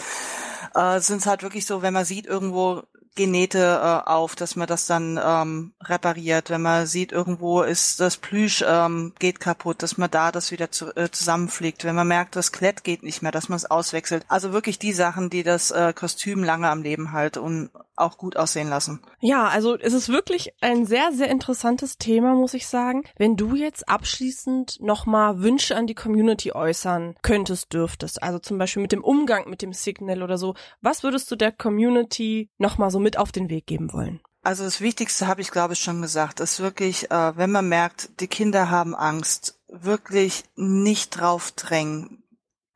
Äh, 0.74 1.00
sind 1.00 1.18
es 1.18 1.26
halt 1.26 1.42
wirklich 1.42 1.66
so, 1.66 1.82
wenn 1.82 1.94
man 1.94 2.04
sieht 2.04 2.26
irgendwo 2.26 2.82
Genähte 3.18 3.58
äh, 3.58 4.08
auf, 4.08 4.36
dass 4.36 4.56
man 4.56 4.68
das 4.68 4.86
dann 4.86 5.20
ähm, 5.22 5.72
repariert. 5.82 6.50
Wenn 6.50 6.62
man 6.62 6.86
sieht, 6.86 7.12
irgendwo 7.12 7.62
ist 7.62 8.00
das 8.00 8.16
Plüsch 8.16 8.64
ähm, 8.66 9.12
geht 9.18 9.40
kaputt, 9.40 9.82
dass 9.82 9.98
man 9.98 10.10
da 10.10 10.30
das 10.30 10.52
wieder 10.52 10.70
zu, 10.70 10.94
äh, 10.96 11.10
zusammenfliegt. 11.10 11.84
Wenn 11.84 11.96
man 11.96 12.06
merkt, 12.06 12.36
das 12.36 12.52
Klett 12.52 12.84
geht 12.84 13.02
nicht 13.02 13.20
mehr, 13.20 13.32
dass 13.32 13.48
man 13.48 13.56
es 13.56 13.70
auswechselt. 13.70 14.24
Also 14.28 14.52
wirklich 14.52 14.78
die 14.78 14.92
Sachen, 14.92 15.30
die 15.30 15.42
das 15.42 15.72
äh, 15.72 15.92
Kostüm 15.92 16.44
lange 16.44 16.70
am 16.70 16.82
Leben 16.82 17.12
halten 17.12 17.40
und 17.40 17.70
auch 17.98 18.16
gut 18.16 18.36
aussehen 18.36 18.68
lassen. 18.68 19.00
Ja, 19.20 19.48
also 19.48 19.76
es 19.76 19.92
ist 19.92 20.08
wirklich 20.08 20.52
ein 20.60 20.86
sehr, 20.86 21.10
sehr 21.12 21.28
interessantes 21.28 21.98
Thema, 21.98 22.34
muss 22.34 22.54
ich 22.54 22.66
sagen. 22.66 23.02
Wenn 23.16 23.36
du 23.36 23.56
jetzt 23.56 23.88
abschließend 23.88 24.80
nochmal 24.80 25.42
Wünsche 25.42 25.76
an 25.76 25.86
die 25.86 25.94
Community 25.94 26.52
äußern 26.52 27.16
könntest, 27.22 27.72
dürftest, 27.72 28.22
also 28.22 28.38
zum 28.38 28.58
Beispiel 28.58 28.82
mit 28.82 28.92
dem 28.92 29.02
Umgang 29.04 29.48
mit 29.48 29.62
dem 29.62 29.72
Signal 29.72 30.22
oder 30.22 30.38
so, 30.38 30.54
was 30.80 31.02
würdest 31.02 31.30
du 31.30 31.36
der 31.36 31.52
Community 31.52 32.50
nochmal 32.58 32.90
so 32.90 32.98
mit 33.00 33.07
auf 33.16 33.32
den 33.32 33.48
Weg 33.48 33.66
geben 33.66 33.92
wollen? 33.92 34.20
Also 34.42 34.64
das 34.64 34.80
Wichtigste 34.80 35.26
habe 35.26 35.40
ich, 35.40 35.50
glaube 35.50 35.74
ich, 35.74 35.80
schon 35.80 36.00
gesagt, 36.00 36.40
ist 36.40 36.60
wirklich, 36.60 37.10
äh, 37.10 37.36
wenn 37.36 37.50
man 37.50 37.68
merkt, 37.68 38.20
die 38.20 38.28
Kinder 38.28 38.70
haben 38.70 38.94
Angst, 38.94 39.58
wirklich 39.68 40.44
nicht 40.56 41.10
drauf 41.10 41.52
drängen. 41.52 42.22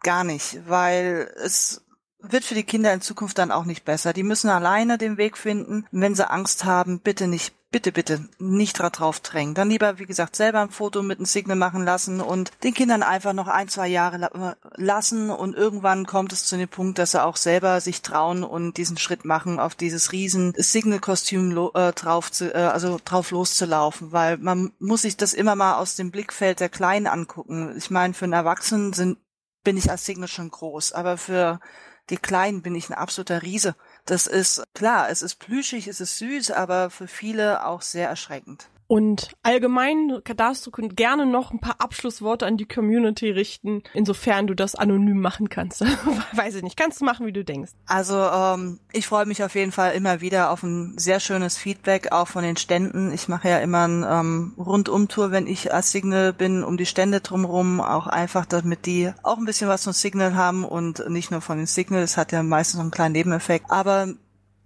Gar 0.02 0.24
nicht, 0.24 0.68
weil 0.68 1.32
es 1.42 1.82
wird 2.18 2.44
für 2.44 2.54
die 2.54 2.64
Kinder 2.64 2.92
in 2.92 3.00
Zukunft 3.00 3.38
dann 3.38 3.52
auch 3.52 3.64
nicht 3.64 3.84
besser. 3.84 4.12
Die 4.12 4.22
müssen 4.22 4.48
alleine 4.48 4.98
den 4.98 5.16
Weg 5.16 5.36
finden. 5.36 5.86
Wenn 5.90 6.14
sie 6.14 6.28
Angst 6.28 6.64
haben, 6.64 7.00
bitte 7.00 7.26
nicht, 7.26 7.54
bitte, 7.72 7.90
bitte 7.90 8.28
nicht 8.38 8.74
drauf 8.74 9.20
drängen. 9.20 9.54
Dann 9.54 9.70
lieber, 9.70 9.98
wie 9.98 10.06
gesagt, 10.06 10.36
selber 10.36 10.60
ein 10.60 10.70
Foto 10.70 11.02
mit 11.02 11.18
einem 11.18 11.26
Signal 11.26 11.56
machen 11.56 11.84
lassen 11.84 12.20
und 12.20 12.52
den 12.62 12.74
Kindern 12.74 13.02
einfach 13.02 13.32
noch 13.32 13.48
ein, 13.48 13.68
zwei 13.68 13.88
Jahre 13.88 14.56
lassen 14.76 15.30
und 15.30 15.56
irgendwann 15.56 16.06
kommt 16.06 16.32
es 16.32 16.44
zu 16.44 16.56
dem 16.56 16.68
Punkt, 16.68 16.98
dass 16.98 17.12
sie 17.12 17.24
auch 17.24 17.36
selber 17.36 17.80
sich 17.80 18.02
trauen 18.02 18.44
und 18.44 18.76
diesen 18.76 18.98
Schritt 18.98 19.24
machen, 19.24 19.58
auf 19.58 19.74
dieses 19.74 20.12
riesen 20.12 20.52
Signal-Kostüm 20.56 21.70
äh, 21.74 21.92
drauf 21.92 22.30
zu, 22.30 22.54
äh, 22.54 22.58
also 22.58 23.00
drauf 23.04 23.30
loszulaufen, 23.30 24.12
weil 24.12 24.36
man 24.38 24.72
muss 24.78 25.02
sich 25.02 25.16
das 25.16 25.32
immer 25.32 25.56
mal 25.56 25.76
aus 25.76 25.96
dem 25.96 26.10
Blickfeld 26.10 26.60
der 26.60 26.68
Kleinen 26.68 27.06
angucken. 27.06 27.74
Ich 27.76 27.90
meine, 27.90 28.14
für 28.14 28.26
einen 28.26 28.34
Erwachsenen 28.34 28.92
sind 28.92 29.18
bin 29.64 29.76
ich 29.76 29.90
als 29.90 30.04
Signal 30.04 30.28
schon 30.28 30.50
groß, 30.50 30.92
aber 30.92 31.16
für 31.16 31.60
die 32.10 32.16
Kleinen 32.16 32.62
bin 32.62 32.74
ich 32.74 32.90
ein 32.90 32.94
absoluter 32.94 33.42
Riese. 33.42 33.76
Das 34.04 34.26
ist 34.26 34.62
klar, 34.74 35.10
es 35.10 35.22
ist 35.22 35.36
plüschig, 35.36 35.86
es 35.86 36.00
ist 36.00 36.18
süß, 36.18 36.50
aber 36.50 36.90
für 36.90 37.06
viele 37.06 37.64
auch 37.64 37.82
sehr 37.82 38.08
erschreckend. 38.08 38.68
Und 38.86 39.30
allgemein 39.42 40.20
darfst 40.36 40.66
du 40.66 40.70
gerne 40.70 41.24
noch 41.24 41.50
ein 41.50 41.60
paar 41.60 41.76
Abschlussworte 41.78 42.46
an 42.46 42.56
die 42.56 42.66
Community 42.66 43.30
richten, 43.30 43.82
insofern 43.94 44.46
du 44.46 44.54
das 44.54 44.74
anonym 44.74 45.20
machen 45.20 45.48
kannst. 45.48 45.80
Weiß 46.32 46.54
ich 46.56 46.62
nicht, 46.62 46.76
kannst 46.76 47.00
du 47.00 47.04
machen, 47.04 47.26
wie 47.26 47.32
du 47.32 47.44
denkst. 47.44 47.72
Also 47.86 48.18
ähm, 48.18 48.80
ich 48.92 49.06
freue 49.06 49.24
mich 49.24 49.42
auf 49.42 49.54
jeden 49.54 49.72
Fall 49.72 49.92
immer 49.92 50.20
wieder 50.20 50.50
auf 50.50 50.62
ein 50.62 50.98
sehr 50.98 51.20
schönes 51.20 51.56
Feedback, 51.56 52.12
auch 52.12 52.28
von 52.28 52.42
den 52.42 52.56
Ständen. 52.56 53.12
Ich 53.12 53.28
mache 53.28 53.48
ja 53.48 53.58
immer 53.58 53.88
ein 53.88 54.04
ähm, 54.06 54.54
Rundumtour, 54.58 55.30
wenn 55.30 55.46
ich 55.46 55.72
als 55.72 55.90
Signal 55.90 56.32
bin, 56.32 56.62
um 56.62 56.76
die 56.76 56.86
Stände 56.86 57.20
drumherum, 57.20 57.80
auch 57.80 58.06
einfach, 58.06 58.44
damit 58.44 58.86
die 58.86 59.10
auch 59.22 59.38
ein 59.38 59.46
bisschen 59.46 59.68
was 59.68 59.84
von 59.84 59.92
Signal 59.92 60.36
haben 60.36 60.64
und 60.64 61.08
nicht 61.08 61.30
nur 61.30 61.40
von 61.40 61.56
den 61.56 61.66
Signal. 61.66 62.02
Es 62.02 62.16
hat 62.16 62.32
ja 62.32 62.42
meistens 62.42 62.76
noch 62.76 62.82
einen 62.82 62.90
kleinen 62.90 63.12
Nebeneffekt. 63.12 63.70
Aber 63.70 64.08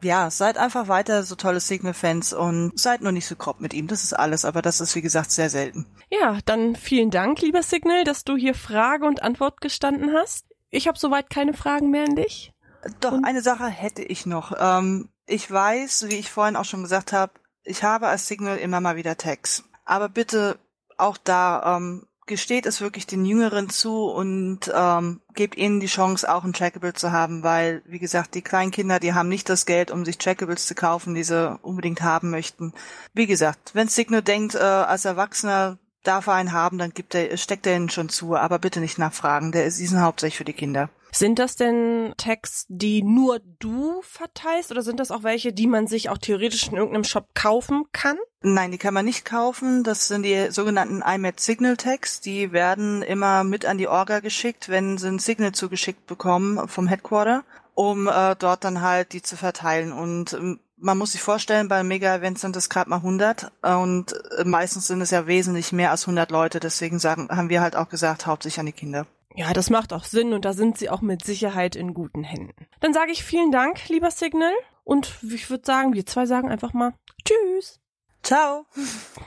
ja, 0.03 0.31
seid 0.31 0.59
einfach 0.59 0.89
weiter 0.89 1.23
so 1.23 1.35
tolle 1.35 1.61
Signal-Fans 1.61 2.33
und 2.33 2.79
seid 2.79 3.01
nur 3.01 3.13
nicht 3.13 3.27
so 3.27 3.37
grob 3.37 3.61
mit 3.61 3.75
ihm. 3.75 3.87
Das 3.87 4.05
ist 4.05 4.13
alles, 4.13 4.45
aber 4.45 4.63
das 4.63 4.81
ist 4.81 4.95
wie 4.95 5.03
gesagt 5.03 5.31
sehr 5.31 5.51
selten. 5.51 5.87
Ja, 6.11 6.39
dann 6.45 6.77
vielen 6.77 7.11
Dank, 7.11 7.41
lieber 7.41 7.63
Signal, 7.63 8.05
dass 8.05 8.25
du 8.25 8.37
hier 8.37 8.55
Frage 8.55 9.07
und 9.07 9.23
Antwort 9.23 9.61
gestanden 9.61 10.13
hast. 10.13 10.47
Ich 10.71 10.89
habe 10.89 10.99
soweit 10.99 11.31
keine 11.31 11.55
Fragen 11.55 11.91
mehr 11.91 12.05
an 12.05 12.17
dich. 12.17 12.53
Doch, 13.01 13.13
und 13.13 13.25
eine 13.25 13.43
Sache 13.43 13.67
hätte 13.67 14.03
ich 14.03 14.27
noch. 14.27 14.53
Ähm, 14.59 15.09
ich 15.27 15.51
weiß, 15.51 16.07
wie 16.09 16.17
ich 16.17 16.31
vorhin 16.31 16.57
auch 16.57 16.65
schon 16.65 16.83
gesagt 16.83 17.13
habe, 17.13 17.33
ich 17.65 17.83
habe 17.83 18.07
als 18.07 18.29
Signal 18.29 18.59
immer 18.59 18.81
mal 18.81 18.97
wieder 18.97 19.17
Tags. 19.17 19.65
Aber 19.85 20.09
bitte 20.09 20.59
auch 20.97 21.17
da 21.17 21.77
ähm, 21.77 22.07
gesteht 22.27 22.67
es 22.67 22.81
wirklich 22.81 23.07
den 23.07 23.25
Jüngeren 23.25 23.71
zu 23.71 24.07
und 24.07 24.71
ähm, 24.75 25.21
gebt 25.35 25.57
ihnen 25.57 25.81
die 25.81 25.87
Chance, 25.87 26.33
auch 26.33 26.45
ein 26.45 26.53
Trackable 26.53 26.93
zu 26.93 27.13
haben, 27.13 27.43
weil, 27.43 27.83
wie 27.87 27.99
gesagt, 27.99 28.35
die 28.35 28.43
kleinen 28.43 28.73
Kinder, 28.73 28.99
die 28.99 29.15
haben 29.15 29.29
nicht 29.29 29.49
das 29.49 29.65
Geld, 29.65 29.91
um 29.91 30.05
sich 30.05 30.19
Trackables 30.19 30.67
zu 30.67 30.75
kaufen, 30.75 31.15
die 31.15 31.23
sie 31.23 31.57
unbedingt 31.63 32.03
haben 32.03 32.31
möchten. 32.31 32.73
Wie 33.15 33.27
gesagt, 33.27 33.71
wenn 33.75 33.89
Signal 33.89 34.23
denkt, 34.23 34.55
äh, 34.55 34.59
als 34.59 35.05
Erwachsener 35.05 35.79
darf 36.03 36.27
er 36.27 36.35
einen 36.35 36.53
haben, 36.53 36.79
dann 36.79 36.91
gibt 36.91 37.15
er, 37.15 37.37
steckt 37.37 37.67
er 37.67 37.77
ihnen 37.77 37.91
schon 37.91 38.09
zu, 38.09 38.37
aber 38.37 38.59
bitte 38.59 38.81
nicht 38.81 38.99
nachfragen. 38.99 39.53
Der 39.53 39.65
ist, 39.65 39.79
die 39.79 39.87
sind 39.87 40.01
hauptsächlich 40.01 40.39
für 40.39 40.45
die 40.45 40.53
Kinder. 40.53 40.89
Sind 41.17 41.39
das 41.39 41.57
denn 41.57 42.13
Tags, 42.19 42.67
die 42.69 43.03
nur 43.03 43.41
du 43.59 44.03
verteilst 44.03 44.71
oder 44.71 44.83
sind 44.83 45.01
das 45.01 45.11
auch 45.11 45.23
welche, 45.23 45.55
die 45.55 45.67
man 45.67 45.87
sich 45.87 46.11
auch 46.11 46.19
theoretisch 46.19 46.69
in 46.69 46.77
irgendeinem 46.77 47.05
Shop 47.05 47.29
kaufen 47.33 47.87
kann? 47.93 48.19
Nein, 48.43 48.71
die 48.71 48.77
kann 48.77 48.93
man 48.93 49.07
nicht 49.07 49.25
kaufen. 49.25 49.83
Das 49.83 50.09
sind 50.09 50.25
die 50.25 50.51
sogenannten 50.51 51.01
IMAT 51.01 51.41
Signal 51.41 51.79
Tags. 51.79 52.21
Die 52.21 52.53
werden 52.53 53.01
immer 53.01 53.45
mit 53.45 53.65
an 53.65 53.79
die 53.79 53.89
Orga 53.89 54.21
geschickt, 54.21 54.69
wenn 54.69 54.99
sie 54.99 55.09
ein 55.09 55.19
Signal 55.19 55.53
zugeschickt 55.53 56.07
bekommen 56.07 56.69
vom 56.69 56.87
Headquarter, 56.87 57.45
um 57.73 58.09
äh, 58.09 58.37
dort 58.39 58.65
dann 58.65 58.83
halt 58.83 59.15
die 59.15 59.23
zu 59.23 59.39
verteilen. 59.39 59.93
Und 59.93 60.35
ähm, 60.35 60.61
man 60.77 60.99
muss 60.99 61.13
sich 61.13 61.23
vorstellen, 61.23 61.69
bei 61.69 61.83
Mega-Events 61.83 62.43
sind 62.43 62.57
es 62.57 62.69
gerade 62.69 62.91
mal 62.91 62.97
100 62.97 63.53
und 63.63 64.13
äh, 64.37 64.45
meistens 64.45 64.87
sind 64.87 65.01
es 65.01 65.13
ja 65.13 65.27
wesentlich 65.27 65.73
mehr 65.73 65.93
als 65.93 66.03
100 66.03 66.31
Leute. 66.31 66.61
Deswegen 66.61 66.99
sagen, 66.99 67.31
haben 67.31 67.49
wir 67.49 67.63
halt 67.63 67.75
auch 67.75 67.89
gesagt, 67.89 68.27
hauptsächlich 68.27 68.61
an 68.61 68.67
die 68.67 68.73
Kinder. 68.73 69.07
Ja, 69.37 69.53
das 69.53 69.69
macht 69.69 69.93
auch 69.93 70.05
Sinn 70.05 70.33
und 70.33 70.47
da 70.47 70.55
sind 70.55 70.79
sie 70.79 70.89
auch 70.89 71.03
mit 71.03 71.23
Sicherheit 71.25 71.77
in 71.77 71.93
guten 71.93 72.25
Händen. 72.25 72.67
Dann 72.81 72.95
sage 72.95 73.13
ich 73.13 73.23
vielen 73.23 73.53
Dank, 73.53 73.89
lieber 73.89 74.11
Signal. 74.11 74.53
Und 74.83 75.19
ich 75.23 75.51
würde 75.51 75.65
sagen, 75.65 75.93
wir 75.93 76.07
zwei 76.07 76.25
sagen 76.27 76.49
einfach 76.49 76.73
mal 76.73 76.95
Tschüss. 77.25 77.81
Ciao. 78.23 78.65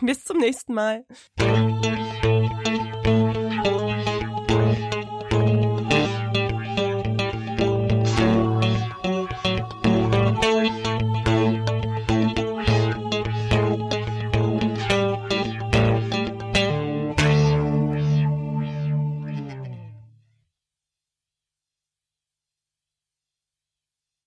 Bis 0.02 0.26
zum 0.26 0.38
nächsten 0.38 0.74
Mal. 0.74 1.06